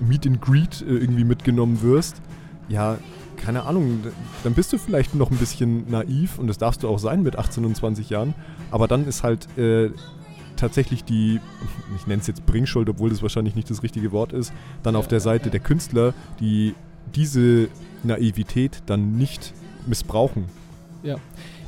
[0.00, 2.22] Meet and Greet irgendwie mitgenommen wirst,
[2.68, 2.96] ja,
[3.44, 4.00] keine Ahnung,
[4.44, 7.36] dann bist du vielleicht noch ein bisschen naiv und das darfst du auch sein mit
[7.36, 8.34] 18 und 20 Jahren,
[8.70, 9.90] aber dann ist halt äh,
[10.56, 11.40] tatsächlich die,
[11.96, 15.08] ich nenne es jetzt Bringschuld, obwohl das wahrscheinlich nicht das richtige Wort ist, dann auf
[15.08, 16.74] der Seite der Künstler, die
[17.14, 17.68] diese
[18.04, 19.52] Naivität dann nicht
[19.86, 20.44] missbrauchen.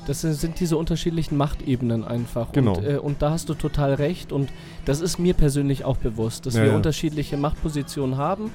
[0.06, 2.50] Das sind- sind diese unterschiedlichen Machtebenen einfach.
[2.52, 2.74] Genau.
[2.76, 4.32] Und, äh, und da hast du total recht.
[4.32, 4.50] Und
[4.84, 6.76] das ist mir persönlich auch bewusst, dass Ja, wir ja.
[6.76, 8.50] unterschiedliche Machtpositionen haben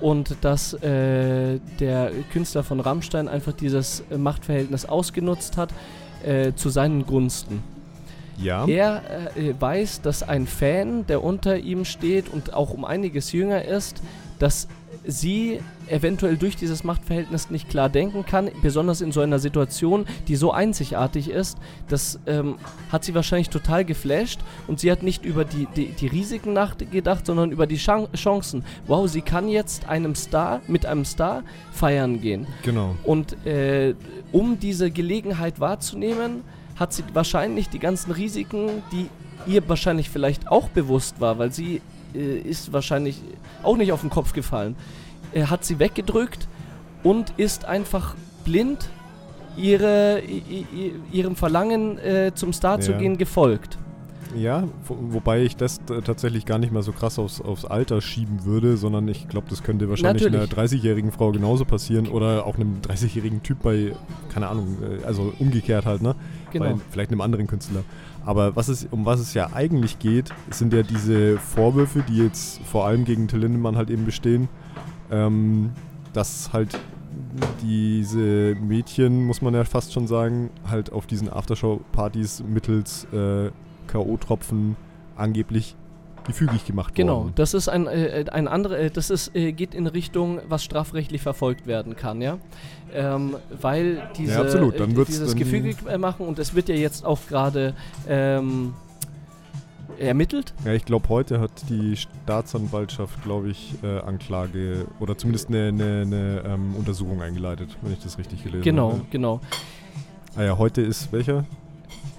[0.00, 5.70] und dass äh, der Künstler von Rammstein einfach dieses äh, Machtverhältnis ausgenutzt hat
[6.24, 7.62] äh, zu seinen Gunsten.
[8.40, 9.02] Ja, Er
[9.36, 14.00] äh, weiß, dass ein Fan, der unter ihm steht und auch um einiges jünger ist,
[14.38, 14.68] dass
[15.04, 20.36] sie eventuell durch dieses Machtverhältnis nicht klar denken kann, besonders in so einer Situation, die
[20.36, 22.56] so einzigartig ist, das ähm,
[22.90, 27.26] hat sie wahrscheinlich total geflasht und sie hat nicht über die, die, die Risiken nachgedacht,
[27.26, 28.64] sondern über die Chan Chancen.
[28.86, 32.46] Wow, sie kann jetzt einem Star, mit einem Star feiern gehen.
[32.62, 32.96] genau.
[33.04, 33.94] Und äh,
[34.32, 36.42] um diese Gelegenheit wahrzunehmen,
[36.76, 39.08] hat sie wahrscheinlich die ganzen Risiken, die
[39.46, 41.80] ihr wahrscheinlich vielleicht auch bewusst war, weil sie
[42.14, 43.20] äh, ist wahrscheinlich
[43.62, 44.76] auch nicht auf den Kopf gefallen,
[45.32, 46.48] äh, hat sie weggedrückt
[47.02, 48.14] und ist einfach
[48.44, 48.88] blind
[49.56, 50.22] ihre,
[51.12, 52.98] ihrem Verlangen äh, zum Star zu Ja.
[52.98, 53.78] gehen gefolgt.
[54.36, 58.02] Ja, wo, wobei ich das t- tatsächlich gar nicht mal so krass aufs, aufs Alter
[58.02, 60.52] schieben würde, sondern ich glaube, das könnte wahrscheinlich Natürlich.
[60.52, 63.94] einer 30-jährigen Frau genauso passieren oder auch einem 30-jährigen Typ bei,
[64.32, 66.14] keine Ahnung, äh, also umgekehrt halt, ne?
[66.52, 66.80] Bei Genau.
[66.90, 67.84] vielleicht einem anderen Künstler.
[68.24, 72.60] Aber was es, um was es ja eigentlich geht, sind ja diese Vorwürfe, die jetzt
[72.64, 74.48] vor allem gegen Till Lindemann halt eben bestehen,
[75.10, 75.70] ähm,
[76.12, 76.78] dass halt
[77.62, 83.50] diese Mädchen, muss man ja fast schon sagen, halt auf diesen Aftershow-Partys mittels äh,
[83.86, 84.74] K.O.-Tropfen
[85.16, 85.74] angeblich
[86.26, 87.32] gefügig gemacht Genau, worden.
[87.36, 91.22] das ist ein, äh, ein anderer, äh, das ist, äh, geht in Richtung, was strafrechtlich
[91.22, 92.36] verfolgt werden kann, ja.
[92.92, 96.54] Ähm, weil diese, Ja, absolut, dann äh, wird's dieses dann- Gefüge äh, machen und es
[96.54, 97.74] wird ja jetzt auch gerade
[98.06, 98.74] ähm,
[99.98, 100.54] ermittelt.
[100.64, 106.02] Ja, ich glaube, heute hat die Staatsanwaltschaft, glaube ich, äh, Anklage oder zumindest eine, eine,
[106.02, 109.02] eine ähm, Untersuchung eingeleitet, wenn ich das richtig gelesen Genau, habe.
[109.10, 109.40] genau.
[110.36, 111.44] Ah ja, heute ist welcher?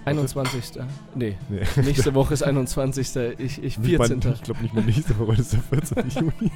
[0.05, 0.79] 21.
[1.13, 1.60] Nee, Nee.
[1.84, 3.15] nächste Woche ist 21.
[3.38, 4.34] Ich, ich Nicht mal- 14.
[4.34, 6.10] Ich glaube nicht mehr nächste Woche, heute ist der 14.
[6.15, 6.51] Juni.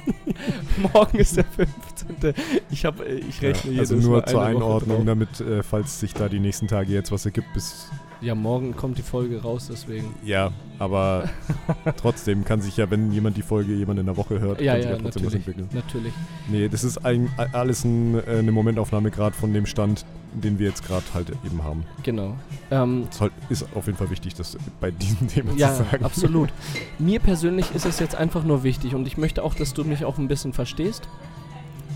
[0.92, 2.34] Morgen ist der 15.
[2.70, 6.14] Ich, hab, äh, ich rechne Ja, also nur Mal zur Einordnung, damit, äh, falls sich
[6.14, 7.88] da die nächsten Tage jetzt was ergibt, bis.
[8.24, 10.14] Ja, morgen kommt die Folge raus, deswegen.
[10.24, 11.28] Ja, aber
[11.98, 14.82] trotzdem kann sich ja, wenn jemand die Folge jemand in der Woche hört, Ja, kann
[14.82, 15.56] sich ja, ja trotzdem was natürlich.
[15.58, 15.68] entwickeln.
[15.86, 16.12] Natürlich.
[16.48, 20.68] Nee, das ist ein, alles ein, äh, eine Momentaufnahme gerade von dem Stand, den wir
[20.68, 21.84] jetzt gerade halt eben haben.
[22.02, 22.34] Genau.
[22.70, 26.04] Ähm, Es halt- ist auf jeden Fall wichtig, das bei diesem Thema Ja, zu sagen.
[26.04, 26.48] absolut.
[26.98, 30.04] Mir persönlich ist es jetzt einfach nur wichtig und ich möchte auch, dass du mich
[30.06, 31.06] auch ein bisschen verstehst.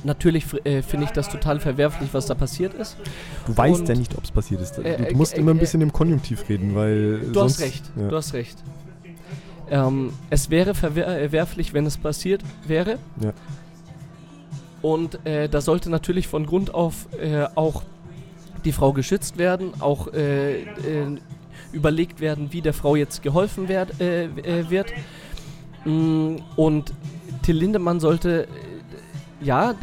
[0.04, 2.96] Natürlich äh, finde ich das total verwerflich, was da passiert ist.
[3.46, 4.72] Du weißt Und- ja nicht, ob es passiert ist.
[4.78, 7.34] Du, Äh, du äh, musst äh, immer ein äh, bisschen im Konjunktiv reden, weil Du
[7.34, 8.08] sonst, hast recht, Ja.
[8.08, 8.58] du hast recht.
[9.70, 12.98] Ähm, es wäre verwerflich, wenn es passiert wäre.
[13.20, 13.32] Ja.
[14.80, 17.82] Und äh, da sollte natürlich von Grund auf äh, auch
[18.64, 20.66] die Frau geschützt werden, auch äh, äh,
[21.72, 24.92] überlegt werden, wie der Frau jetzt geholfen werd, äh, äh, wird.
[25.84, 26.92] Mm, Und
[27.42, 28.48] Till Lindemann sollte, äh,
[29.40, 29.74] ja,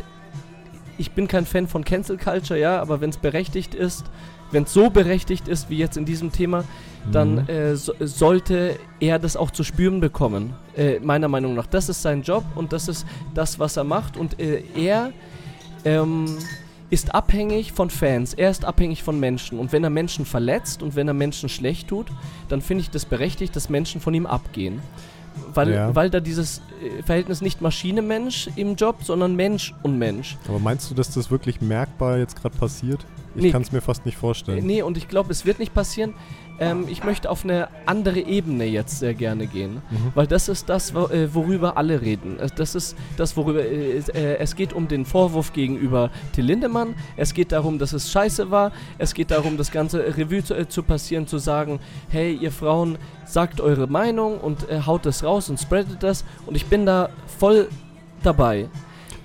[0.97, 4.05] ich bin kein Fan von Cancel Culture, ja, aber wenn es berechtigt ist,
[4.51, 6.63] wenn es so berechtigt ist wie jetzt in diesem Thema,
[7.11, 7.49] dann Mhm.
[7.49, 10.53] äh, so, sollte er das auch zu spüren bekommen.
[10.75, 11.67] Äh, meiner Meinung nach.
[11.67, 14.17] Das ist sein Job und das ist das, was er macht.
[14.17, 15.11] Und äh, er
[15.83, 16.37] ähm,
[16.89, 18.33] ist abhängig von Fans.
[18.33, 19.59] Er ist abhängig von Menschen.
[19.59, 22.07] Und wenn er Menschen verletzt und wenn er Menschen schlecht tut,
[22.49, 24.81] dann finde ich das berechtigt, dass Menschen von ihm abgehen.
[25.53, 25.95] Weil, Ja.
[25.95, 30.37] weil da dieses äh, Verhältnis nicht Maschine-Mensch im Job, sondern Mensch und Mensch.
[30.47, 33.05] Aber meinst du, dass das wirklich merkbar jetzt gerade passiert?
[33.35, 33.51] Ich Nee.
[33.51, 34.65] kann es mir fast nicht vorstellen.
[34.65, 36.13] Nee, und ich glaube, es wird nicht passieren.
[36.57, 39.81] Ähm, ich möchte auf eine andere Ebene jetzt sehr gerne gehen.
[39.89, 40.11] Mhm.
[40.15, 42.39] Weil das ist das, äh, worüber alle reden.
[42.39, 46.95] Äh, Das ist das, worüber es- äh, es geht um den Vorwurf gegenüber Till Lindemann.
[47.17, 48.71] Es geht darum, dass es scheiße war.
[48.97, 52.97] Es geht darum, das ganze Revue zu, äh, zu passieren, zu sagen, hey, ihr Frauen,
[53.25, 56.23] sagt eure Meinung und äh, haut das raus und spreadet das.
[56.45, 57.09] Und ich bin da
[57.39, 57.69] voll
[58.23, 58.67] dabei.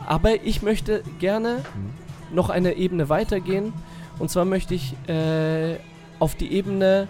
[0.07, 2.35] Aber ich möchte gerne Mhm.
[2.35, 3.73] noch eine Ebene weitergehen.
[4.19, 5.77] Und zwar möchte ich äh,
[6.19, 7.09] auf die Ebene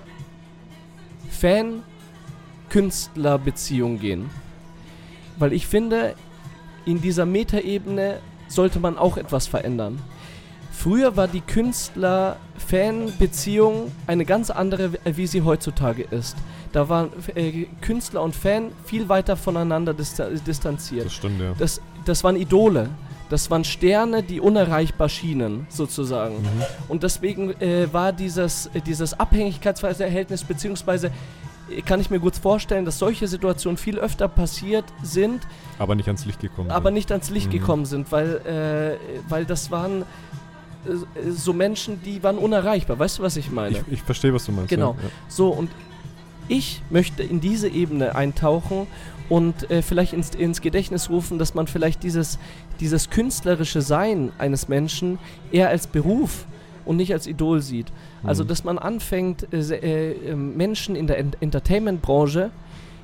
[2.71, 4.31] Fan-Künstler-Beziehung gehen.
[5.39, 6.15] Weil ich finde,
[6.85, 10.01] in dieser Metaebene sollte man auch etwas verändern.
[10.73, 16.37] Früher war die Künstler-Fan-Beziehung eine ganz andere, wie- wie sie heutzutage ist.
[16.73, 21.07] Da waren äh, Künstler und Fan viel weiter voneinander dista distanziert.
[21.07, 21.53] Das stimmt, ja.
[21.59, 22.89] Das, das waren Idole.
[23.29, 26.37] Das waren Sterne, die unerreichbar schienen, sozusagen.
[26.43, 26.63] Mhm.
[26.89, 31.13] Und deswegen äh, war dieses, äh, dieses Abhängigkeitsverhältnis, beziehungsweise
[31.71, 35.43] äh, kann ich mir gut vorstellen, dass solche Situationen viel öfter passiert sind,
[35.79, 36.71] Aber nicht ans Licht gekommen.
[36.73, 37.53] aber nicht ans Licht Mhm.
[37.53, 42.99] gekommen sind, weil, äh, weil das waren äh, so Menschen, die waren unerreichbar.
[42.99, 43.79] Weißt du, was ich meine?
[43.79, 44.71] Ich, ich verstehe, was du meinst.
[44.71, 44.97] Genau.
[45.01, 45.09] Ja.
[45.29, 45.71] So, und
[46.51, 48.87] ich möchte in diese Ebene eintauchen
[49.29, 52.39] und äh, vielleicht ins, ins Gedächtnis rufen, dass man vielleicht dieses,
[52.81, 55.19] dieses künstlerische Sein eines Menschen
[55.53, 56.47] eher als Beruf
[56.85, 57.87] und nicht als Idol sieht.
[58.25, 58.49] Also, Mhm.
[58.49, 62.51] dass man anfängt, äh, äh, äh, Menschen in der Ent Entertainment-Branche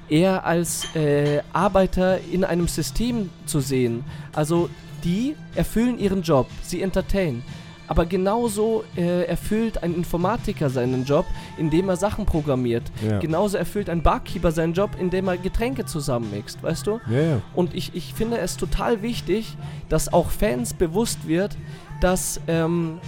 [0.09, 4.05] eher als äh, Arbeiter in einem System zu sehen.
[4.33, 4.69] Also,
[5.05, 7.43] die erfüllen ihren Job, sie entertainen.
[7.89, 11.25] Aber genauso äh, erfüllt ein Informatiker seinen Job,
[11.57, 12.85] indem er Sachen programmiert.
[13.07, 13.19] Ja.
[13.19, 17.01] Genauso erfüllt ein Barkeeper seinen Job, indem er Getränke zusammenmixt, weißt du?
[17.09, 17.41] Ja, ja.
[17.55, 19.57] Und ich, ich finde es total wichtig,
[19.89, 21.57] dass auch Fans bewusst wird,
[22.01, 22.99] dass ähm,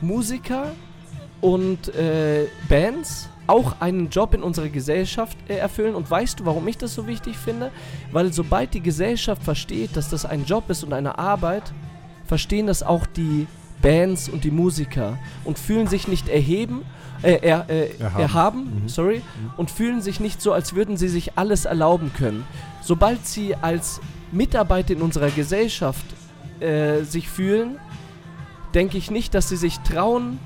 [0.00, 0.72] Musiker
[1.40, 5.94] und äh, Bands auch einen Job in unserer Gesellschaft äh, erfüllen.
[5.94, 7.70] Und weißt du, warum ich das so wichtig finde?
[8.10, 11.72] Weil sobald die Gesellschaft versteht, dass das ein Job ist und eine Arbeit,
[12.26, 13.46] verstehen das auch die
[13.80, 16.82] Bands und die Musiker und fühlen sich nicht erheben,
[17.22, 18.20] äh, er, äh, Erhaben.
[18.22, 18.88] erhaben, Mhm.
[18.88, 19.22] sorry,
[19.56, 22.44] und fühlen sich nicht so, als würden sie sich alles erlauben können.
[22.82, 26.04] Sobald sie als Mitarbeiter in unserer Gesellschaft
[26.60, 27.76] äh, sich fühlen,
[28.74, 30.38] denke ich nicht, dass sie sich trauen,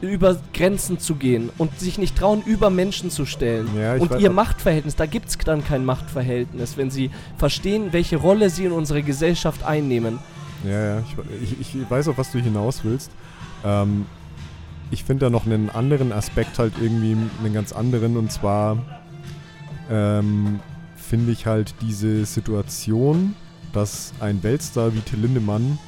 [0.00, 3.68] über Grenzen zu gehen und sich nicht trauen, über Menschen zu stellen.
[3.78, 8.16] Ja, und weiß- ihr Machtverhältnis, da gibt es dann kein Machtverhältnis, wenn sie verstehen, welche
[8.16, 10.18] Rolle sie in unserer Gesellschaft einnehmen.
[10.66, 11.02] Ja, ja,
[11.42, 13.10] ich, ich, ich weiß, auf was du hinaus willst.
[13.64, 14.06] Ähm,
[14.90, 18.78] ich finde da noch einen anderen Aspekt halt irgendwie, einen ganz anderen, und zwar
[19.90, 20.60] ähm,
[20.96, 23.34] finde ich halt diese Situation,
[23.72, 25.78] dass ein Weltstar wie Till Lindemann,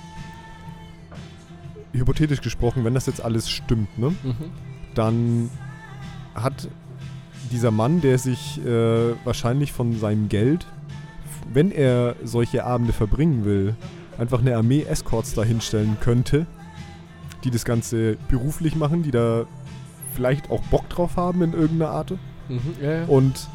[1.92, 4.14] hypothetisch gesprochen, wenn das jetzt alles stimmt, ne,
[4.94, 5.50] dann
[6.34, 6.68] hat
[7.50, 10.66] dieser Mann, der sich äh, wahrscheinlich von seinem Geld,
[11.52, 13.74] wenn er solche Abende verbringen will,
[14.18, 16.46] einfach eine Armee Escorts da hinstellen könnte,
[17.44, 19.46] die das Ganze beruflich machen, die da
[20.14, 22.12] vielleicht auch Bock drauf haben in irgendeiner Art
[22.48, 23.04] Mhm, ja, ja.
[23.04, 23.48] und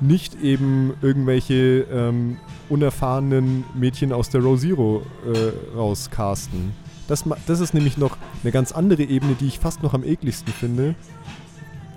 [0.00, 6.72] nicht eben irgendwelche ähm, unerfahrenen Mädchen aus der Row Zero äh, rauscasten.
[7.08, 10.52] Das, das ist nämlich noch eine ganz andere Ebene, die ich fast noch am ekligsten
[10.52, 10.94] finde,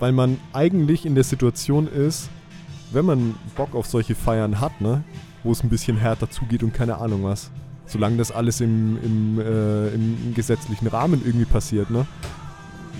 [0.00, 2.28] weil man eigentlich in der Situation ist,
[2.92, 5.04] wenn man Bock auf solche Feiern hat, ne,
[5.44, 7.50] wo es ein bisschen härter zugeht und keine Ahnung was,
[7.92, 12.06] solange das alles im, im, äh, im gesetzlichen Rahmen irgendwie passiert, ne,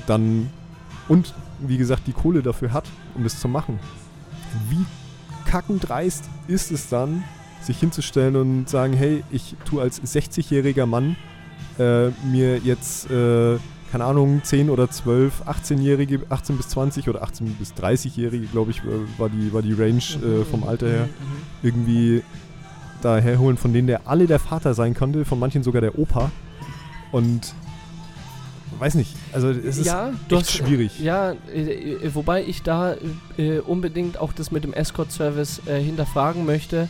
[0.07, 0.51] dann
[1.09, 3.79] und wie gesagt die Kohle dafür hat, um das zu machen.
[4.69, 4.85] Wie
[5.47, 7.25] kackendreist ist es dann,
[7.61, 11.17] sich hinzustellen und sagen, hey, ich tue als 60-jähriger Mann
[11.79, 13.59] äh, mir jetzt, äh,
[13.91, 18.83] keine Ahnung, 10 oder 12, 18-Jährige, 18 bis 20 oder 18 bis 30-Jährige, glaube ich,
[19.19, 21.09] war die, war die Range äh, vom Alter her,
[21.63, 22.23] irgendwie
[23.05, 26.31] da herholen, von denen der alle der Vater sein konnte, von manchen sogar der Opa.
[27.11, 27.55] Und
[28.79, 30.99] weiß nicht, also es ist ja, du echt hast, schwierig.
[31.01, 32.95] Ja, äh, äh, wobei ich da
[33.37, 36.88] äh, unbedingt auch das mit dem Escort-Service äh, hinterfragen möchte,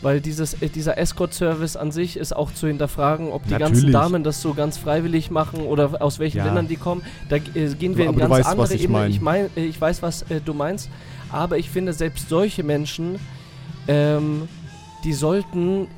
[0.00, 3.92] weil dieses, äh, dieser Escort-Service an sich ist auch zu hinterfragen, ob die ganzen Natürlich.
[3.92, 6.46] Damen das so ganz freiwillig machen oder aus welchen Ja.
[6.46, 7.02] Ländern die kommen.
[7.28, 8.98] Da gehen wir Aber in du ganz weißt, andere ich Ebene.
[8.98, 9.10] mein.
[9.10, 10.88] Ich, mein, ich weiß, was du meinst,
[11.30, 13.16] aber ich finde, selbst solche Menschen,
[13.88, 14.48] ähm,
[15.04, 15.88] die sollten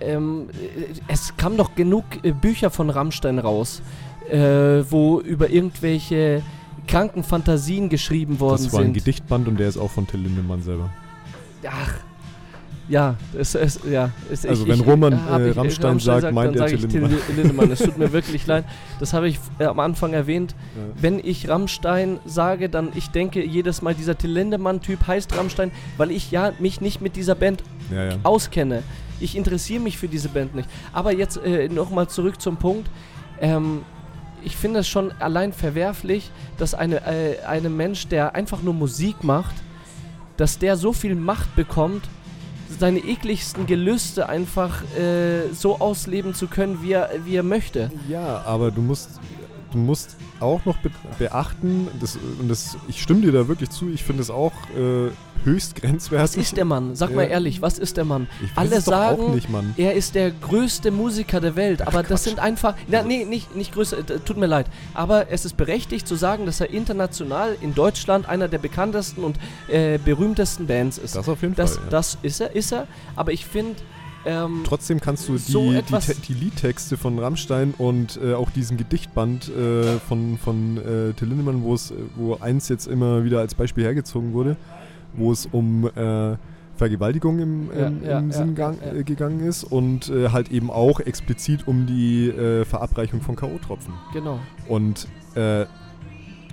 [0.00, 3.82] ähm, äh, es kam doch genug äh, Bücher von Rammstein raus,
[4.30, 4.38] äh,
[4.90, 6.42] wo über irgendwelche
[6.86, 8.94] kranken Fantasien geschrieben worden Das war ein sind.
[8.94, 10.90] Gedichtband und der ist auch von Till Lindemann selber.
[11.68, 11.94] Ach,
[12.88, 16.32] Ja, es, es, ja es, Also ich, wenn ich, Roman, hab äh, ich, Rammstein sagt,
[16.32, 17.18] meint dann er Till Lindemann.
[17.36, 17.70] Lindemann.
[17.70, 18.64] Es tut mir wirklich leid.
[18.98, 20.54] Das habe ich äh, am Anfang erwähnt.
[20.74, 21.02] Ja.
[21.02, 26.10] Wenn ich Rammstein sage, dann ich denke jedes Mal, dieser Till Lindemann-Typ heißt Rammstein, weil
[26.10, 28.16] ich ja mich nicht mit dieser Band Ja, ja.
[28.22, 28.82] auskenne.
[29.20, 30.68] Ich interessiere mich für diese Band nicht.
[30.92, 32.88] Aber jetzt äh, nochmal zurück zum Punkt.
[33.40, 33.82] Ähm,
[34.42, 39.24] ich finde es schon allein verwerflich, dass eine, äh, einem Mensch, der einfach nur Musik
[39.24, 39.54] macht,
[40.36, 42.08] dass der so viel Macht bekommt,
[42.78, 47.90] seine ekligsten Gelüste einfach äh, so ausleben zu können, wie er, wie er möchte.
[48.08, 49.20] Ja, aber du musst,
[49.72, 53.88] du musst auch noch be beachten, das, und das, ich stimme dir da wirklich zu,
[53.90, 55.10] ich finde es auch äh,
[55.44, 56.22] höchst grenzwertig.
[56.22, 56.94] Was ist der Mann?
[56.96, 57.16] Sag Ja.
[57.16, 58.26] mal ehrlich, was ist der Mann?
[58.42, 59.74] Ich weiß Alle es doch auch sagen, nicht, Mann.
[59.76, 62.20] Er ist der größte Musiker der Welt, aber das Quatsch.
[62.22, 62.74] sind einfach.
[62.88, 64.66] Na, nee, nicht, nicht größer, äh, tut mir leid.
[64.94, 69.36] Aber es ist berechtigt zu sagen, dass er international in Deutschland einer der bekanntesten und
[69.68, 71.14] äh, berühmtesten Bands ist.
[71.16, 71.84] Das auf jeden Das, Fall.
[71.84, 71.90] Ja.
[71.90, 72.86] das ist er, ist er.
[73.16, 73.76] Aber ich finde,
[74.24, 78.76] ähm, Trotzdem kannst du die, so die, die Liedtexte von Rammstein und äh, auch diesen
[78.76, 84.32] Gedichtband äh, von, von äh, Till Lindemann, wo eins jetzt immer wieder als Beispiel hergezogen
[84.32, 84.56] wurde,
[85.14, 86.36] wo es um äh,
[86.76, 88.72] Vergewaltigung im, im, ja, im ja, Sinn ja.
[88.72, 92.32] Äh, gegangen ist und äh, halt eben auch explizit um die
[92.64, 93.92] Verabreichung von K.O.-Tropfen.
[94.12, 94.38] genau.
[94.68, 95.08] Und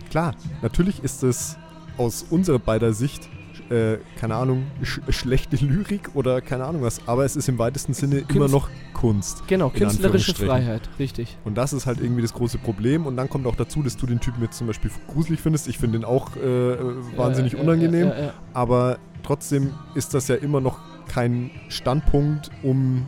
[0.10, 1.58] klar, natürlich ist es
[1.97, 3.30] aus unserer beider Sicht,
[3.69, 7.93] äh, keine Ahnung, sch schlechte Lyrik oder keine Ahnung was, aber es ist im weitesten
[7.93, 9.47] Sinne immer Künst- noch Kunst.
[9.47, 10.34] Genau, künstlerische.
[10.36, 11.38] Freiheit, richtig.
[11.43, 13.06] Und das ist halt irgendwie das große Problem.
[13.06, 15.67] Und dann kommt auch dazu, dass du den Typen jetzt zum Beispiel gruselig findest.
[15.67, 16.78] Ich finde den auch äh,
[17.17, 18.08] wahnsinnig Ja, ja, unangenehm.
[18.08, 18.34] Ja.
[18.54, 23.08] Aber trotzdem ist das ja immer noch kein Standpunkt, um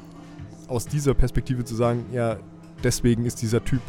[0.68, 2.38] aus dieser Perspektive zu sagen, ja,
[2.84, 3.82] deswegen ist dieser Typ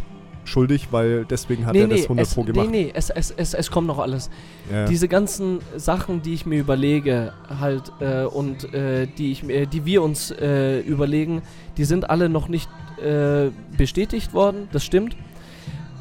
[0.49, 2.71] schuldig, weil deswegen hat nee, er das nee, 100 es, pro nee, gemacht.
[2.71, 4.31] nee, es, es, es, es kommt noch alles.
[4.73, 4.87] Ja.
[4.87, 9.85] Diese ganzen Sachen, die ich mir überlege, halt, äh, und äh, die, ich, mir- die
[9.85, 11.43] wir uns äh, überlegen,
[11.77, 12.69] die sind alle noch nicht
[13.01, 15.17] äh, bestätigt worden, das stimmt.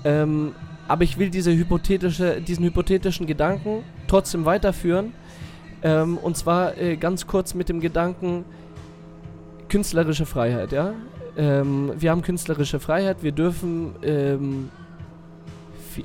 [0.03, 0.53] Ähm,
[0.87, 5.11] aber ich will diese hypothetische, diesen hypothetischen Gedanken trotzdem weiterführen.
[5.83, 8.45] Ähm, und zwar äh, ganz kurz mit dem Gedanken
[9.69, 10.93] künstlerische Freiheit, ja.
[11.37, 14.69] Ähm, wir haben künstlerische Freiheit, wir dürfen ähm,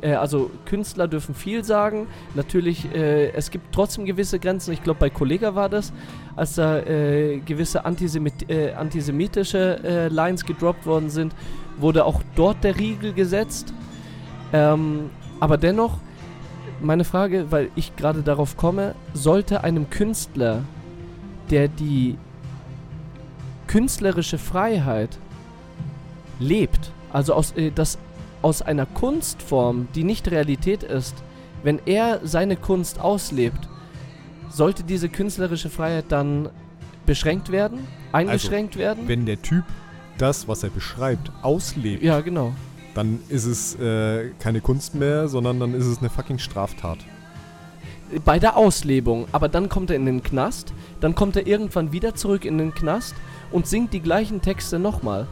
[0.01, 2.07] äh, also Künstler dürfen viel sagen.
[2.35, 4.73] Natürlich, äh, es gibt trotzdem gewisse Grenzen.
[4.73, 5.93] Ich glaube, bei Kollega war das,
[6.37, 11.35] als da äh, gewisse Antisemit äh, antisemitische äh, Lines gedroppt worden sind,
[11.79, 13.75] wurde auch dort der Riegel gesetzt.
[14.53, 15.99] Ähm, aber dennoch,
[16.81, 20.63] meine Frage, weil ich gerade darauf komme, sollte einem Künstler,
[21.51, 22.17] der die
[23.73, 25.19] künstlerische Freiheit
[26.39, 27.97] lebt, also aus, äh, das
[28.43, 31.15] aus einer Kunstform, die nicht Realität ist,
[31.63, 33.69] wenn er seine Kunst auslebt,
[34.51, 36.51] sollte diese künstlerische Freiheit dann
[37.07, 39.09] beschränkt werden, eingeschränkt werden?
[39.09, 39.65] Wenn der Typ
[40.19, 42.53] das, was er beschreibt, auslebt, Ja, genau.
[42.95, 46.99] dann ist es äh, keine Kunst mehr, sondern dann ist es eine fucking Straftat.
[48.27, 52.15] Bei der Auslebung, aber dann kommt er in den Knast, dann kommt er irgendwann wieder
[52.15, 53.15] zurück in den Knast
[53.53, 55.27] und singt die gleichen Texte nochmal.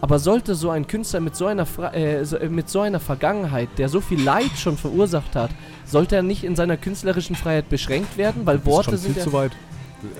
[0.00, 3.68] Aber sollte so ein Künstler mit so einer Fra äh, äh, mit so einer Vergangenheit,
[3.78, 5.50] der so viel Leid schon verursacht hat,
[5.84, 9.32] sollte er nicht in seiner künstlerischen Freiheit beschränkt werden, weil Worte schon sind ja, zu
[9.32, 9.50] weit.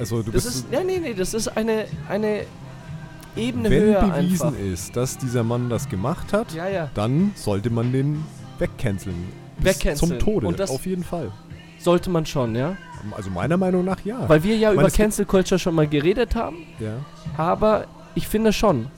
[0.01, 2.41] Also du Das bist, ist nee, nee, nee, das ist eine eine
[3.37, 4.61] Ebene wenn höher bewiesen einfach.
[4.61, 6.91] ist, dass dieser Mann das gemacht hat, Ja, ja.
[6.95, 8.25] dann sollte man den
[8.59, 9.15] wegcanceln.
[9.59, 9.97] Wegcanceln.
[9.97, 11.31] Zum Tode, Und das- auf jeden Fall.
[11.79, 12.77] Sollte man schon, ja?
[13.13, 14.29] Also meiner Meinung nach ja.
[14.29, 16.95] Weil wir ja meine, über Cancel Culture schon mal geredet haben, ja.
[17.37, 18.89] aber ich finde schon.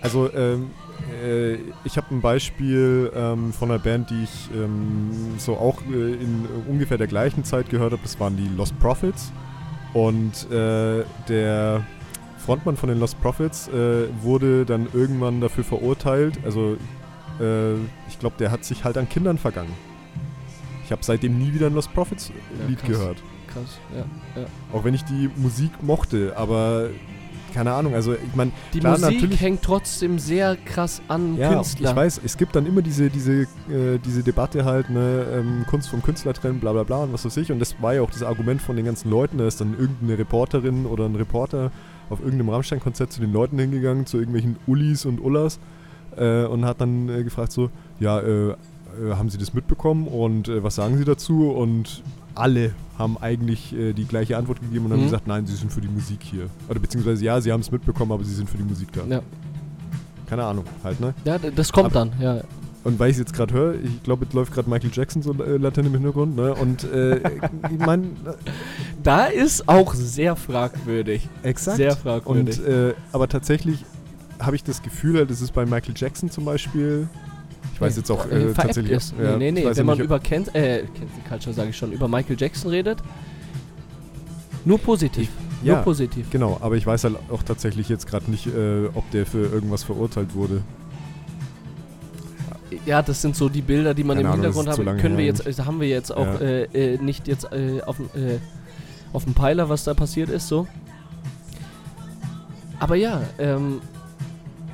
[0.00, 0.70] Also ähm,
[1.24, 6.14] äh, ich habe ein Beispiel ähm, von einer Band, die ich ähm, so auch äh,
[6.14, 8.02] in ungefähr der gleichen Zeit gehört habe.
[8.02, 9.32] Das waren die Lost Prophets.
[9.94, 11.82] Und äh, der
[12.38, 16.38] Frontmann von den Lost Prophets äh, wurde dann irgendwann dafür verurteilt.
[16.44, 16.76] Also
[17.40, 17.74] äh,
[18.08, 19.72] ich glaube, der hat sich halt an Kindern vergangen.
[20.88, 22.88] Ich habe seitdem nie wieder ein Lost Prophets Ja, Lied krass.
[22.88, 23.22] gehört.
[23.46, 24.46] Krass, ja.
[24.72, 26.88] Auch wenn ich die Musik mochte, aber
[27.52, 31.90] keine Ahnung, also ich meine, Die Klar, Musik hängt trotzdem sehr krass an Ja, Künstler.
[31.90, 35.90] ich weiß, es gibt dann immer diese, diese, äh, diese Debatte halt, ne, ähm, Kunst
[35.90, 37.52] vom Künstler trennen, bla bla bla und was weiß ich.
[37.52, 39.36] Und das war ja auch das Argument von den ganzen Leuten.
[39.36, 41.70] Da ist dann irgendeine Reporterin oder ein Reporter
[42.08, 45.58] auf irgendeinem Rammstein-Konzert zu den Leuten hingegangen, zu irgendwelchen Ullis und Ullas
[46.16, 47.68] äh, und hat dann äh, gefragt so,
[48.00, 48.54] ja, äh,
[48.98, 51.50] äh, haben Sie das mitbekommen und äh, was sagen Sie dazu?
[51.50, 52.02] Und
[52.34, 55.04] alle haben eigentlich äh, die gleiche Antwort gegeben und haben Mhm.
[55.04, 56.46] gesagt, nein, sie sind für die Musik hier.
[56.68, 59.02] Oder beziehungsweise ja, sie haben es mitbekommen, aber sie sind für die Musik da.
[59.08, 59.22] Ja,
[60.26, 61.14] Keine Ahnung, halt, ne?
[61.24, 62.40] ja das kommt Aber- dann, ja.
[62.84, 65.32] Und weil ich es jetzt gerade höre, ich glaube, es läuft gerade Michael Jackson so
[65.42, 66.54] äh, latent im Hintergrund, ne?
[66.54, 67.16] Und äh,
[67.72, 68.04] ich meine,
[69.02, 71.28] Da ist auch sehr fragwürdig.
[71.42, 71.76] exakt.
[71.76, 72.58] Sehr fragwürdig.
[72.60, 73.84] Und äh, aber tatsächlich
[74.38, 77.08] habe ich das Gefühl, das ist bei Michael Jackson zum Beispiel.
[77.74, 78.92] Ich weiß jetzt auch äh, veräppt tatsächlich.
[78.92, 79.14] Ist.
[79.22, 79.70] ja, nee, nee, ich nee.
[79.70, 82.70] Wenn ja man nicht, über Cancel, äh, Cancel Culture sage ich schon, über Michael Jackson
[82.70, 82.98] redet,
[84.64, 85.28] nur positiv.
[85.62, 86.28] ja, Nur positiv.
[86.30, 86.58] genau.
[86.60, 90.34] Aber ich weiß halt auch tatsächlich jetzt gerade nicht, äh, ob der für irgendwas verurteilt
[90.34, 90.62] wurde.
[92.84, 95.24] Ja, das sind so die Bilder, die man Keine im Ahnung, Hintergrund lange Können wir
[95.24, 96.40] jetzt, also haben wir jetzt auch Ja.
[96.40, 98.38] äh, äh, nicht jetzt äh, auf dem äh,
[99.12, 100.66] auf dem Peiler, was da passiert ist, so.
[102.78, 103.80] Aber ja, ähm,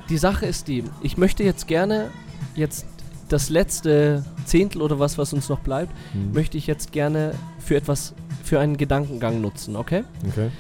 [0.09, 2.11] die Sache ist die, ich möchte jetzt gerne
[2.55, 2.87] jetzt
[3.29, 6.33] das letzte Zehntel oder was, was uns noch bleibt, Hm.
[6.33, 10.05] möchte ich jetzt gerne für etwas, für einen Gedankengang nutzen, okay?
[10.29, 10.51] Okay.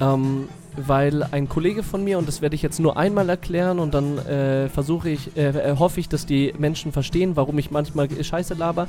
[0.00, 3.92] Ähm, weil ein Kollege von mir, und das werde ich jetzt nur einmal erklären und
[3.92, 8.08] dann äh, versuche ich, äh, äh, hoffe ich, dass die Menschen verstehen, warum ich manchmal
[8.22, 8.88] Scheiße laber.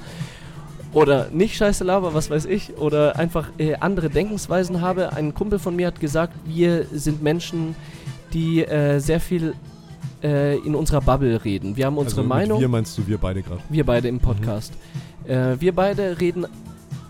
[0.93, 2.77] Oder nicht Scheiße laber, was weiß ich.
[2.77, 5.13] Oder einfach äh, andere Denkensweisen habe.
[5.13, 7.75] Ein Kumpel von mir hat gesagt, wir sind Menschen,
[8.31, 9.55] die äh, sehr viel
[10.23, 11.75] äh, in unserer Bubble reden.
[11.75, 12.59] Wir haben unsere also Meinung.
[12.59, 13.61] Wir meinst du wir beide gerade.
[13.69, 14.73] Wir beide im Podcast.
[15.25, 16.45] Äh, wir beide reden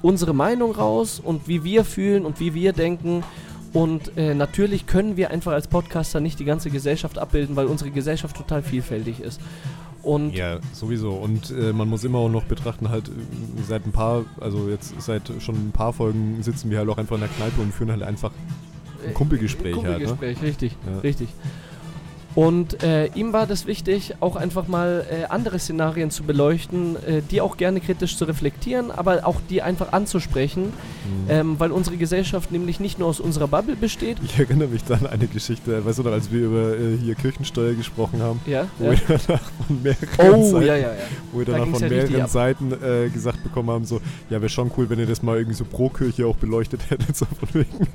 [0.02, 3.24] unsere Meinung raus und wie wir fühlen und wie wir denken.
[3.72, 7.90] Und äh, natürlich können wir einfach als Podcaster nicht die ganze Gesellschaft abbilden, weil unsere
[7.90, 9.42] Gesellschaft total vielfältig ist.
[10.04, 11.12] Und Ja, sowieso.
[11.14, 13.12] Und äh, man muss immer auch noch betrachten, halt äh,
[13.68, 17.16] seit ein paar, also jetzt seit schon ein paar Folgen sitzen wir halt auch einfach
[17.16, 18.32] in der Kneipe und führen halt einfach
[19.08, 20.06] ein Kumpelgespräch halt, ne?
[20.06, 21.00] Kumpelgespräch, richtig, Ja.
[21.00, 21.30] richtig.
[22.36, 27.22] Und äh, ihm war das wichtig, auch einfach mal äh, andere Szenarien zu beleuchten, äh,
[27.30, 30.74] die auch gerne kritisch zu reflektieren, aber auch die einfach anzusprechen,
[31.04, 31.30] Mhm.
[31.30, 34.18] ähm, weil unsere Gesellschaft nämlich nicht nur aus unserer Bubble besteht.
[34.24, 37.16] Ich erinnere mich dann an eine Geschichte, weißt du noch, als wir über äh, hier
[37.16, 38.92] Kirchensteuer gesprochen haben, Ja, wo ja.
[39.08, 40.94] wir danach von mehreren Oh, Seiten, ja, ja, ja.
[41.32, 42.28] wo wir Da danach ging's von mehreren.
[42.28, 45.56] Seiten äh, gesagt bekommen haben, so, ja, wäre schon cool, wenn ihr das mal irgendwie
[45.58, 47.88] so pro Kirche auch beleuchtet hättet, so von wegen.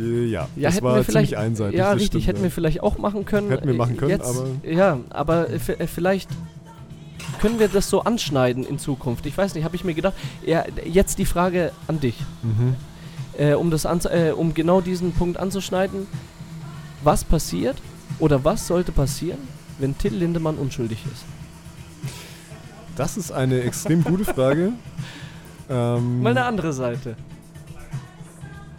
[0.00, 1.78] Äh, ja, Ja, das war ziemlich einseitig.
[1.78, 2.42] ja, richtig, stimmt, hätten ja.
[2.44, 3.50] wir vielleicht auch machen können.
[3.68, 6.28] Hätten wir machen können, jetzt, aber- Ja, aber äh, vielleicht
[7.40, 9.26] können wir das so anschneiden in Zukunft.
[9.26, 10.14] Ich weiß nicht, habe ich mir gedacht.
[10.44, 12.74] Ja, jetzt die Frage an dich, Mhm.
[13.38, 16.06] äh, um, das äh, um genau diesen Punkt anzuschneiden.
[17.02, 17.76] Was passiert
[18.18, 19.38] oder was sollte passieren,
[19.78, 21.24] wenn Till Lindemann unschuldig ist?
[22.96, 24.72] Das ist eine extrem gute Frage.
[25.68, 27.16] ähm, Mal eine andere Seite.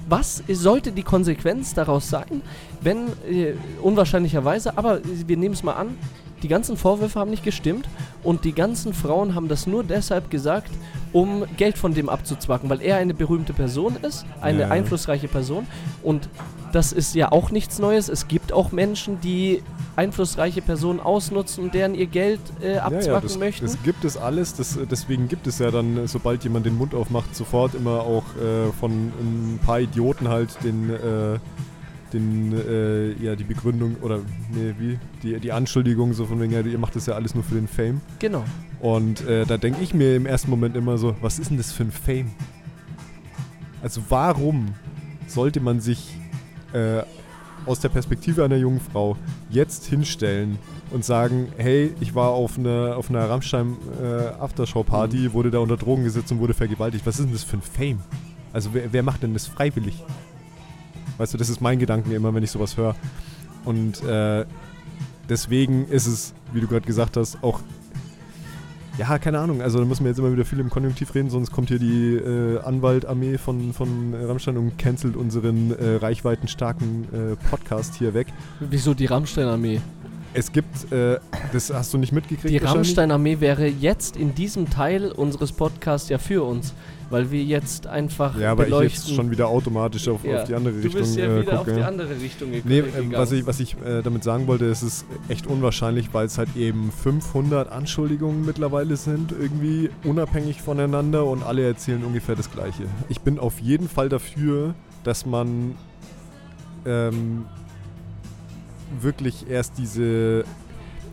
[0.09, 2.41] Was sollte die Konsequenz daraus sein,
[2.81, 5.97] wenn äh, unwahrscheinlicherweise, aber wir nehmen es mal an,
[6.43, 7.87] die ganzen Vorwürfe haben nicht gestimmt
[8.23, 10.69] und die ganzen Frauen haben das nur deshalb gesagt,
[11.13, 14.67] um Geld von dem abzuzwacken, weil er eine berühmte Person ist, eine Ja.
[14.69, 15.65] einflussreiche Person
[16.03, 16.29] und
[16.73, 18.09] das ist ja auch nichts Neues.
[18.09, 19.63] Es gibt auch Menschen, die
[19.95, 23.65] einflussreiche Personen ausnutzen und deren ihr Geld äh, ja, abzwacken ja, das, möchten.
[23.65, 24.53] das gibt es alles.
[24.53, 28.71] Das, deswegen gibt es ja dann, sobald jemand den Mund aufmacht, sofort immer auch äh,
[28.79, 31.39] von ein paar Idioten halt den, äh,
[32.13, 34.19] den äh, ja, die Begründung oder
[34.51, 37.43] nee, wie, die, die Anschuldigung so von wegen, ja, ihr macht das ja alles nur
[37.43, 38.01] für den Fame.
[38.19, 38.43] genau.
[38.79, 41.71] Und äh, da denke ich mir im ersten Moment immer so, was ist denn das
[41.71, 42.31] für ein Fame?
[43.81, 44.75] Also warum
[45.27, 46.15] sollte man sich
[46.73, 47.01] äh,
[47.65, 49.17] aus der Perspektive einer jungen Frau
[49.49, 50.57] jetzt hinstellen
[50.91, 55.77] und sagen, hey, ich war auf einer auf einer Rammstein äh, Aftershow-Party, wurde da unter
[55.77, 57.05] Drogen gesetzt und wurde vergewaltigt.
[57.05, 57.99] Was ist denn das für ein Fame?
[58.53, 60.03] Also wer, wer macht denn das freiwillig?
[61.17, 62.95] Weißt du, das ist mein Gedanken immer, wenn ich sowas höre.
[63.65, 64.45] Und äh,
[65.29, 67.61] deswegen ist es, wie du gerade gesagt hast, auch
[68.97, 69.61] ja, keine Ahnung.
[69.61, 72.15] Also da müssen wir jetzt immer wieder viel im Konjunktiv reden, sonst kommt hier die
[72.15, 78.27] äh, Anwaltarmee von, von Rammstein und cancelt unseren äh, reichweitenstarken äh, Podcast hier weg.
[78.59, 79.81] Wieso die Rammstein-Armee?
[80.37, 81.17] Es gibt, äh,
[81.51, 82.57] das hast du nicht mitgekriegt Die?
[82.57, 86.75] Rammstein-Armee wäre jetzt in diesem Teil unseres Podcasts ja für uns,
[87.09, 89.03] weil wir jetzt einfach Ja, aber ich beleuchten.
[89.07, 91.53] jetzt schon wieder automatisch auf, Ja, auf die andere du Richtung bist ja äh, wieder
[91.59, 91.77] auf gucke.
[91.77, 93.13] die andere Richtung ge Nee, äh, gegangen.
[93.13, 96.55] was ich, was ich äh, damit sagen wollte, es ist echt unwahrscheinlich, weil es halt
[96.55, 102.83] eben 500 Anschuldigungen mittlerweile sind, irgendwie unabhängig voneinander und alle erzählen ungefähr das Gleiche.
[103.09, 105.73] Ich bin auf jeden Fall dafür, dass man
[106.85, 107.45] ähm,
[109.01, 110.43] wirklich erst diese,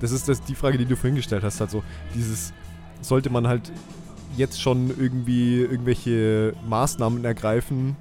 [0.01, 1.71] das ist das, die Frage, die du vorhin gestellt hast, halt
[2.15, 2.53] dieses,
[3.01, 3.73] sollte man halt
[4.37, 7.97] jetzt schon irgendwie irgendwelche Maßnahmen ergreifen,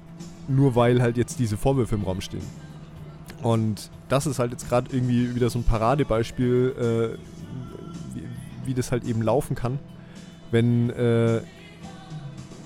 [0.48, 2.44] nur weil halt jetzt diese Vorwürfe im Raum stehen.
[3.42, 8.22] Und das ist halt jetzt gerade irgendwie wieder so ein Paradebeispiel, äh, wie,
[8.64, 9.78] wie das halt eben laufen kann,
[10.50, 11.40] wenn äh,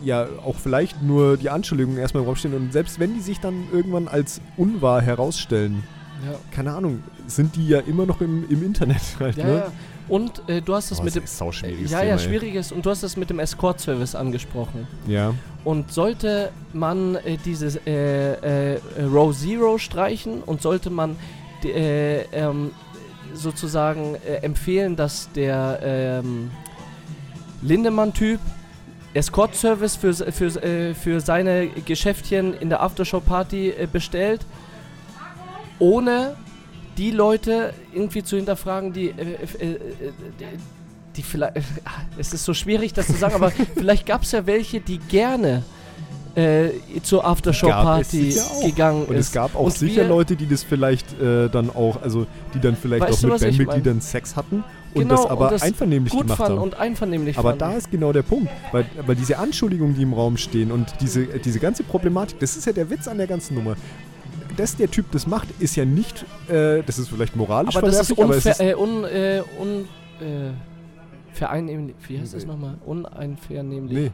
[0.05, 3.41] ja auch vielleicht nur die Anschuldigungen erstmal im Raum stehen und selbst wenn die sich
[3.41, 5.83] dann irgendwann als unwahr herausstellen,
[6.25, 6.35] ja.
[6.51, 9.55] keine Ahnung, sind die ja immer noch im, im Internet halt, Ja, ne?
[9.55, 9.73] ja.
[10.09, 11.53] Und äh, du hast das Oh, mit das dem.
[11.53, 12.19] schwieriges ja, Thema, ja, ey.
[12.23, 12.73] schwieriges.
[12.73, 14.87] Und du hast das mit dem Escort-Service angesprochen.
[15.07, 15.35] Ja.
[15.65, 21.17] Und sollte man äh, dieses äh, äh, Row Zero streichen und sollte man
[21.63, 22.71] äh, ähm,
[23.35, 26.51] sozusagen äh, empfehlen, dass der ähm,
[27.61, 28.41] Lindemann-Typ
[29.15, 34.41] Escort-Service für, für, äh, für seine Geschäftchen in der Aftershow-Party äh, bestellt,
[35.79, 36.37] ohne
[36.97, 39.79] die Leute irgendwie zu hinterfragen, die, äh, äh, äh,
[41.17, 41.57] die vielleicht,
[42.19, 45.63] es ist so schwierig, das zu sagen, aber vielleicht gab es ja welche, die gerne
[46.35, 46.71] äh,
[47.03, 49.27] zur Aftershow-Party gegangen Und ist.
[49.29, 52.77] es gab auch Und sicher Leute, die das vielleicht äh, dann auch, also die dann
[52.77, 54.63] vielleicht Weißt auch mit Bandmitgliedern Sex hatten
[54.95, 56.59] und Genau, das und aber das einvernehmlich gemacht haben.
[56.59, 57.59] und einvernehmlich Aber fanden.
[57.61, 61.23] da ist genau der Punkt, weil, weil diese Anschuldigungen, die im Raum stehen und diese,
[61.23, 63.77] äh, diese ganze Problematik, das ist ja der Witz an der ganzen Nummer.
[64.59, 68.11] Dass der Typ das macht, ist ja nicht, äh, das ist vielleicht moralisch aber das
[68.11, 69.85] ist aber es ist, äh, un, äh, un,
[70.21, 70.51] äh,
[71.33, 72.77] vereinnehmlich, wie heißt das nochmal?
[72.85, 73.97] Uneinvernehmlich.
[73.97, 74.11] nee,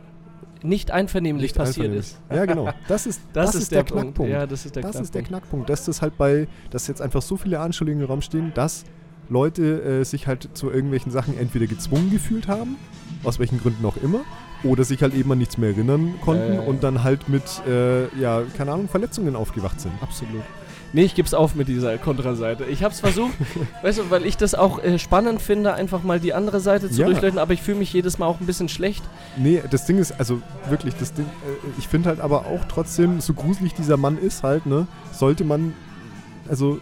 [0.63, 2.13] Nicht einvernehmlich nicht passiert einvernehmlich.
[2.13, 2.21] ist.
[2.31, 2.71] Ja, genau.
[2.89, 4.03] Das ist, das ist der, Punkt.
[4.03, 4.31] Knackpunkt.
[4.31, 5.05] Ja, das ist der das Knackpunkt.
[5.07, 8.21] ist der Knackpunkt, dass das halt bei, dass jetzt einfach so viele Anschuldigungen im Raum
[8.21, 8.85] stehen, dass
[9.31, 12.77] Leute äh, sich halt zu irgendwelchen Sachen entweder gezwungen gefühlt haben,
[13.23, 14.21] aus welchen Gründen auch immer,
[14.65, 16.61] oder sich halt eben an nichts mehr erinnern konnten ja.
[16.61, 19.93] und dann halt mit, äh, ja, keine Ahnung, Verletzungen aufgewacht sind.
[20.01, 20.43] Absolut.
[20.93, 22.67] Nee, ich geb's auf mit dieser Kontraseite.
[22.67, 23.33] Ich hab's versucht,
[23.83, 27.01] weißt du, weil ich das auch äh, spannend finde, einfach mal die andere Seite zu
[27.01, 27.07] Ja.
[27.07, 29.03] durchleuchten, aber ich fühle mich jedes Mal auch ein bisschen schlecht.
[29.37, 33.21] Nee, das Ding ist, also wirklich, das Ding, äh, ich finde halt aber auch trotzdem,
[33.21, 35.73] so gruselig dieser Mann ist halt, ne, sollte man,
[36.49, 36.79] also,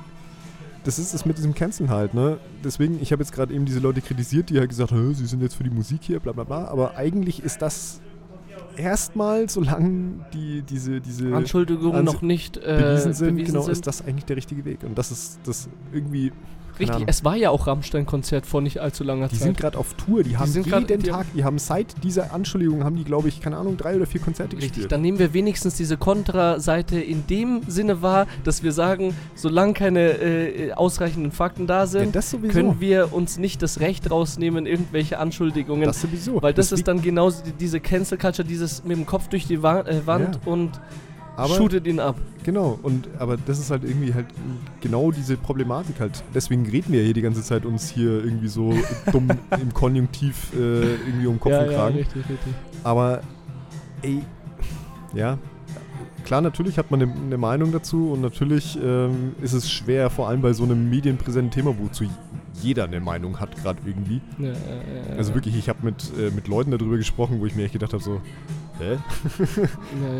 [0.84, 2.38] das ist es mit diesem Canceln halt, ne.
[2.64, 5.26] Deswegen, ich habe jetzt gerade eben diese Leute kritisiert, die halt gesagt haben, "Hä, sie
[5.26, 8.00] sind jetzt für die Musik hier, bla bla bla, aber eigentlich ist das
[8.76, 13.72] erstmal, solange die, diese, diese Anschuldigungen noch nicht äh, bewiesen sind, bewiesen genau, sind.
[13.72, 14.82] ist das eigentlich der richtige Weg.
[14.82, 16.32] Und das ist das irgendwie,
[16.82, 17.08] Richtig, Ahnung.
[17.08, 19.42] es war ja auch Rammstein-Konzert vor nicht allzu langer die Zeit.
[19.44, 22.32] sind gerade auf Tour, die haben sind jeden grad- die- Tag, die haben seit dieser
[22.32, 24.92] Anschuldigung, haben die, glaube ich, keine Ahnung, drei oder vier Konzerte Richtig, gespielt.
[24.92, 30.00] dann nehmen wir wenigstens diese Kontraseite in dem Sinne wahr, dass wir sagen, solange keine
[30.18, 32.52] äh, ausreichenden Fakten da ja, sind, das sowieso.
[32.52, 35.84] können wir uns nicht das Recht rausnehmen, irgendwelche Anschuldigungen.
[35.86, 36.40] Das sowieso.
[36.42, 39.46] weil das Deswegen- ist dann genauso die, diese Cancel Culture, dieses mit dem Kopf durch
[39.46, 40.52] die Wa äh, Wand Ja.
[40.52, 40.70] und
[41.36, 42.16] aber, shootet ihn ab.
[42.44, 44.26] Genau, und aber das ist halt irgendwie halt
[44.80, 46.22] genau diese Problematik halt.
[46.34, 48.74] Deswegen reden wir hier die ganze Zeit uns hier irgendwie so
[49.12, 49.28] dumm
[49.60, 51.96] im Konjunktiv äh, irgendwie um Kopf und Kragen.
[51.96, 52.54] richtig, richtig.
[52.84, 53.20] aber
[54.02, 54.22] ey,
[55.14, 55.38] ja,
[56.24, 60.28] klar, natürlich hat man eine ne Meinung dazu und natürlich ähm, ist es schwer, vor
[60.28, 62.04] allem bei so einem medienpräsenten Thema, wozu
[62.60, 64.20] jeder eine Meinung hat, gerade irgendwie.
[64.38, 65.34] Ja, ja, ja, Also ja.
[65.36, 68.02] wirklich, ich habe mit, äh, mit Leuten darüber gesprochen, wo ich mir echt gedacht habe,
[68.02, 68.20] so,
[68.82, 68.98] hä?
[69.48, 70.18] Ja, ja,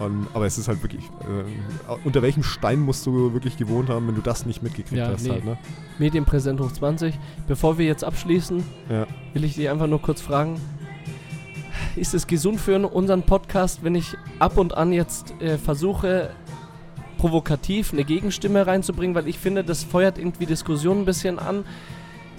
[0.00, 0.04] ja.
[0.06, 4.08] Und, aber es ist halt wirklich, äh, unter welchem Stein musst du wirklich gewohnt haben,
[4.08, 5.30] wenn du das nicht mitgekriegt Ja, hast nee.
[5.30, 5.58] halt, ne?
[5.98, 7.18] Medienpräsent hoch 20.
[7.46, 9.06] Bevor wir jetzt abschließen, Ja.
[9.34, 10.60] will ich dich einfach nur kurz fragen.
[11.96, 16.30] Ist es gesund für unseren Podcast, wenn ich ab und an jetzt äh, versuche,
[17.18, 19.14] provokativ eine Gegenstimme reinzubringen?
[19.14, 21.64] Weil ich finde, das feuert irgendwie Diskussionen ein bisschen an.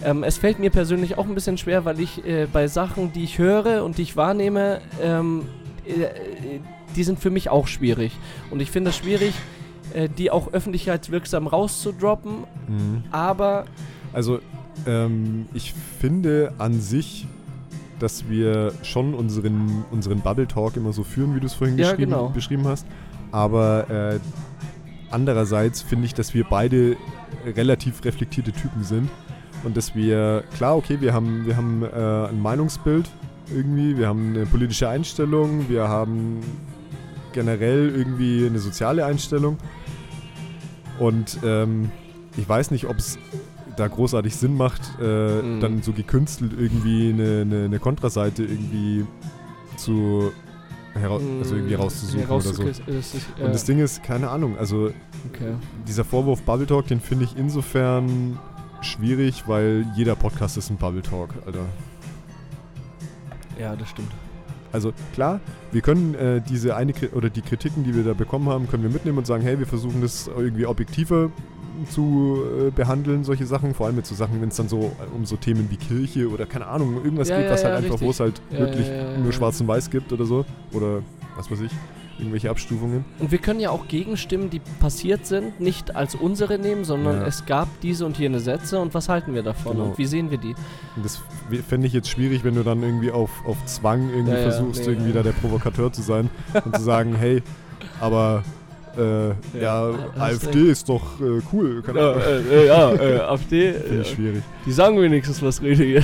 [0.04, 3.24] Ähm, es fällt mir persönlich auch ein bisschen schwer, weil ich äh, bei Sachen, die
[3.24, 5.61] ich höre und die ich wahrnehme, ähm, äh, äh,
[6.96, 8.12] die sind für mich auch schwierig.
[8.50, 9.34] Und ich finde es schwierig,
[9.94, 13.04] äh, die auch öffentlichkeitswirksam rauszudroppen, Mhm.
[13.12, 13.66] aber
[14.14, 14.40] Also,
[14.88, 17.28] ähm, ich finde an sich,
[18.00, 21.92] dass wir schon unseren, unseren Bubble Talk immer so führen, wie du es vorhin Ja,
[21.92, 22.30] geschrieben, genau.
[22.30, 22.86] beschrieben hast.
[23.32, 24.20] Aber äh,
[25.12, 26.98] andererseits finde ich, dass wir beide
[27.46, 29.10] relativ reflektierte Typen sind.
[29.64, 33.08] Und dass wir, klar, okay, wir haben, wir haben äh, ein Meinungsbild
[33.54, 36.40] irgendwie, wir haben eine politische Einstellung, wir haben
[37.34, 39.58] generell irgendwie eine soziale Einstellung.
[41.00, 41.90] Und ähm,
[42.38, 43.18] ich weiß nicht, ob es
[43.78, 45.60] da großartig Sinn macht, äh, Mhm.
[45.60, 49.06] dann so gekünstelt irgendwie eine, eine, eine Kontraseite irgendwie
[49.78, 50.32] zu
[50.94, 52.64] also irgendwie rauszusuchen oder so.
[52.64, 52.82] Ist,
[53.40, 54.92] äh, Und das Ding ist, keine Ahnung, also
[55.32, 55.54] okay.
[55.88, 58.38] dieser Vorwurf Bubble Talk, den finde ich insofern
[58.82, 61.66] schwierig, weil jeder Podcast ist ein Bubble Talk, Alter.
[63.62, 64.12] Ja, das stimmt.
[64.74, 65.40] Also klar,
[65.72, 68.84] wir können äh, diese eine Kri oder die Kritiken, die wir da bekommen haben, können
[68.84, 71.30] wir mitnehmen und sagen, hey, wir versuchen das irgendwie objektiver
[71.90, 75.16] zu äh, behandeln, solche Sachen, vor allem mit so Sachen, wenn es dann so äh,
[75.16, 77.80] um so Themen wie Kirche oder keine Ahnung, irgendwas Ja, geht, ja, was halt ja,
[77.80, 78.88] einfach, wo es halt wirklich
[79.22, 80.46] nur schwarz und weiß gibt oder so.
[80.72, 81.02] Oder
[81.36, 81.72] was weiß ich,
[82.20, 83.04] irgendwelche Abstufungen.
[83.20, 87.28] Und wir können ja auch Gegenstimmen, die passiert sind, nicht als unsere nehmen, sondern Ja.
[87.28, 89.86] es gab diese und jene Sätze und was halten wir davon Genau.
[89.90, 90.54] und wie sehen wir die?
[90.96, 91.20] Und das
[91.68, 94.82] fände ich jetzt schwierig, wenn du dann irgendwie auf, auf Zwang irgendwie Ja, ja, versuchst,
[94.86, 95.16] nee, irgendwie ja.
[95.16, 96.30] da der Provokateur zu sein
[96.64, 97.42] und zu sagen, hey,
[98.00, 98.44] aber
[98.98, 99.30] Äh,
[99.62, 99.90] ja,
[100.20, 101.82] hast AfD ist doch äh, cool.
[101.82, 102.24] Keine Ja, Ahnung.
[102.24, 104.44] äh, äh, ja äh, AfD, Finde äh, ich schwierig.
[104.66, 105.86] die sagen wenigstens was Rede.
[106.00, 106.04] Ja.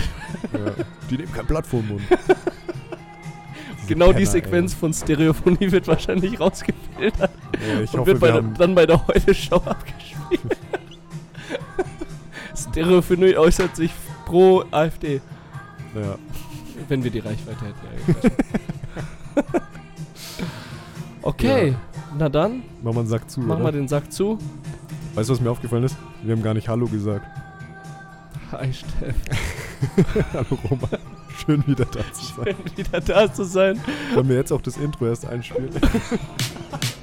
[1.09, 2.01] Die nehmen kein Blatt vor den Mund.
[3.87, 7.75] Genau die Penner, Sequenz von Stereophonie wird wahrscheinlich rausgefiltert ey.
[7.75, 10.57] Ja, ich und hoffe, wird bei der, dann bei der Heute-Show abgespielt.
[12.55, 13.91] Stereophonie äußert sich
[14.25, 15.21] pro AfD,
[15.95, 16.17] ja.
[16.87, 18.31] wenn wir die Reichweite hätten.
[19.35, 19.43] Ja,
[21.21, 21.75] okay,
[22.17, 23.71] na dann, Mach mal einen Sack zu, machen oder?
[23.71, 24.37] den Sack zu.
[25.15, 25.95] Weißt du, was mir aufgefallen ist?
[26.23, 27.25] Wir haben gar nicht Hallo gesagt.
[28.51, 29.15] Hi Steff,
[30.33, 31.16] Hallo Roman.
[31.45, 32.55] Schön wieder da zu sein.
[32.55, 33.81] schön wieder da zu sein.
[34.13, 35.69] Wollen wir jetzt auch das Intro erst einspielen?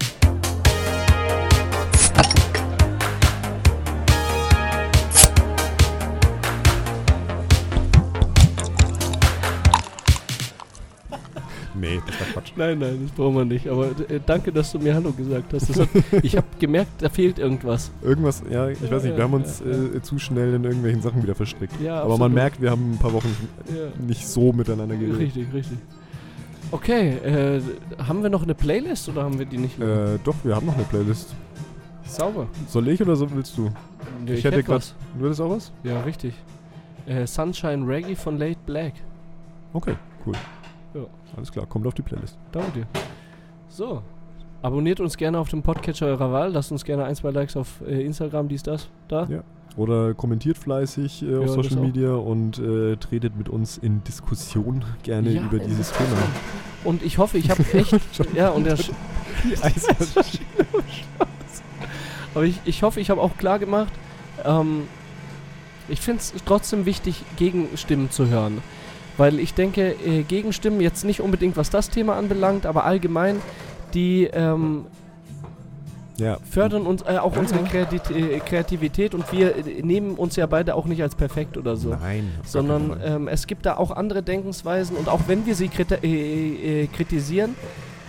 [11.85, 12.53] nee, das war Quatsch.
[12.57, 13.69] Nein, nein, das brauchen wir nicht.
[13.69, 15.79] Aber äh, danke, dass du mir Hallo gesagt hast.
[15.79, 15.89] Hat,
[16.23, 17.91] ich habe gemerkt, da fehlt irgendwas.
[18.03, 21.23] Irgendwas, ja, ich weiß nicht, wir haben uns Ja, äh, zu schnell in irgendwelchen Sachen
[21.23, 21.81] wieder verstrickt.
[21.81, 23.35] Ja, Aber man merkt, wir haben ein paar Wochen
[24.07, 25.19] nicht so miteinander geredet.
[25.19, 25.79] Richtig, richtig.
[26.71, 27.61] Okay, äh,
[27.99, 30.15] haben wir noch eine Playlist oder haben wir die nicht mehr?
[30.15, 31.35] Äh, doch, wir haben noch eine Playlist.
[32.07, 32.49] Sauber.
[32.69, 33.71] Soll ich oder so willst du?
[34.25, 34.95] Nee, ich hätte grad- was.
[35.19, 35.73] Du hattest auch was?
[35.85, 36.35] Ja, richtig.
[37.07, 38.95] Äh, Sunshine Reggae von Late Black.
[39.73, 39.95] Okay,
[40.27, 40.35] cool.
[40.95, 41.07] Ja.
[41.37, 42.39] Alles klar, kommt auf die Playlist.
[42.53, 42.87] Danke dir.
[43.69, 44.03] So.
[44.63, 46.53] Abonniert uns gerne auf dem Podcatcher eurer Wahl.
[46.53, 49.25] Lasst uns gerne ein, zwei Likes auf äh, Instagram, dies, das, da.
[49.25, 49.43] Ja.
[49.77, 51.81] Oder kommentiert fleißig äh, auf Ja, Social.
[51.81, 55.91] Media und äh, tretet mit uns in Diskussion gerne Ja, über dieses.
[55.93, 56.17] Thema.
[56.85, 57.99] Und ich hoffe, ich habe echt.
[58.35, 58.79] ja, und der.
[62.35, 63.93] Aber ich, ich hoffe, ich habe auch klar gemacht,
[64.45, 64.85] ähm,
[65.89, 68.63] ich finde es trotzdem wichtig, Gegenstimmen zu hören.
[69.17, 73.41] Weil ich denke, äh, Gegenstimmen jetzt nicht unbedingt, was das Thema anbelangt, aber allgemein,
[73.95, 74.87] die ähm,
[76.19, 76.39] ja.
[76.49, 80.87] fördern uns äh, auch unsere äh, Kreativität und wir äh, nehmen uns ja beide auch
[80.87, 81.91] nicht als perfekt oder so.
[81.91, 82.31] Nein.
[82.45, 85.71] Sondern ähm, es gibt da auch andere Denkensweisen und auch wenn wir sie
[86.03, 87.55] äh, äh, kritisieren,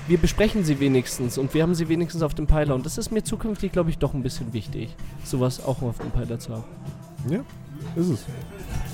[0.08, 2.76] wir besprechen sie wenigstens und wir haben sie wenigstens auf dem Peiler.
[2.76, 6.12] Und das ist mir zukünftig, glaube ich, doch ein bisschen wichtig, sowas auch auf dem
[6.12, 6.64] Peiler zu haben.
[7.30, 7.39] ja,
[7.95, 8.19] ist es.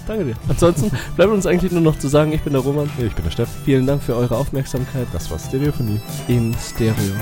[0.08, 0.36] Danke dir.
[0.50, 2.90] Ansonsten bleibt uns eigentlich nur noch zu sagen, ich bin der Roman.
[2.98, 3.50] Ich bin der Steff.
[3.66, 6.02] Vielen Dank für eure Aufmerksamkeit Das war Stereophonie.
[6.28, 7.14] in Stereo.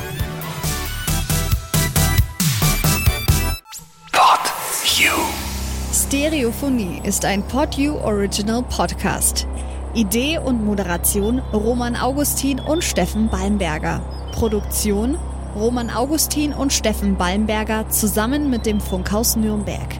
[5.93, 9.45] Stereophonie ist ein PodU Original Podcast.
[9.93, 14.01] Idee und Moderation Roman Augustin und Steffen Balmberger.
[14.33, 15.17] Produktion
[15.55, 19.99] Roman Augustin und Steffen Balmberger zusammen mit dem Funkhaus Nürnberg.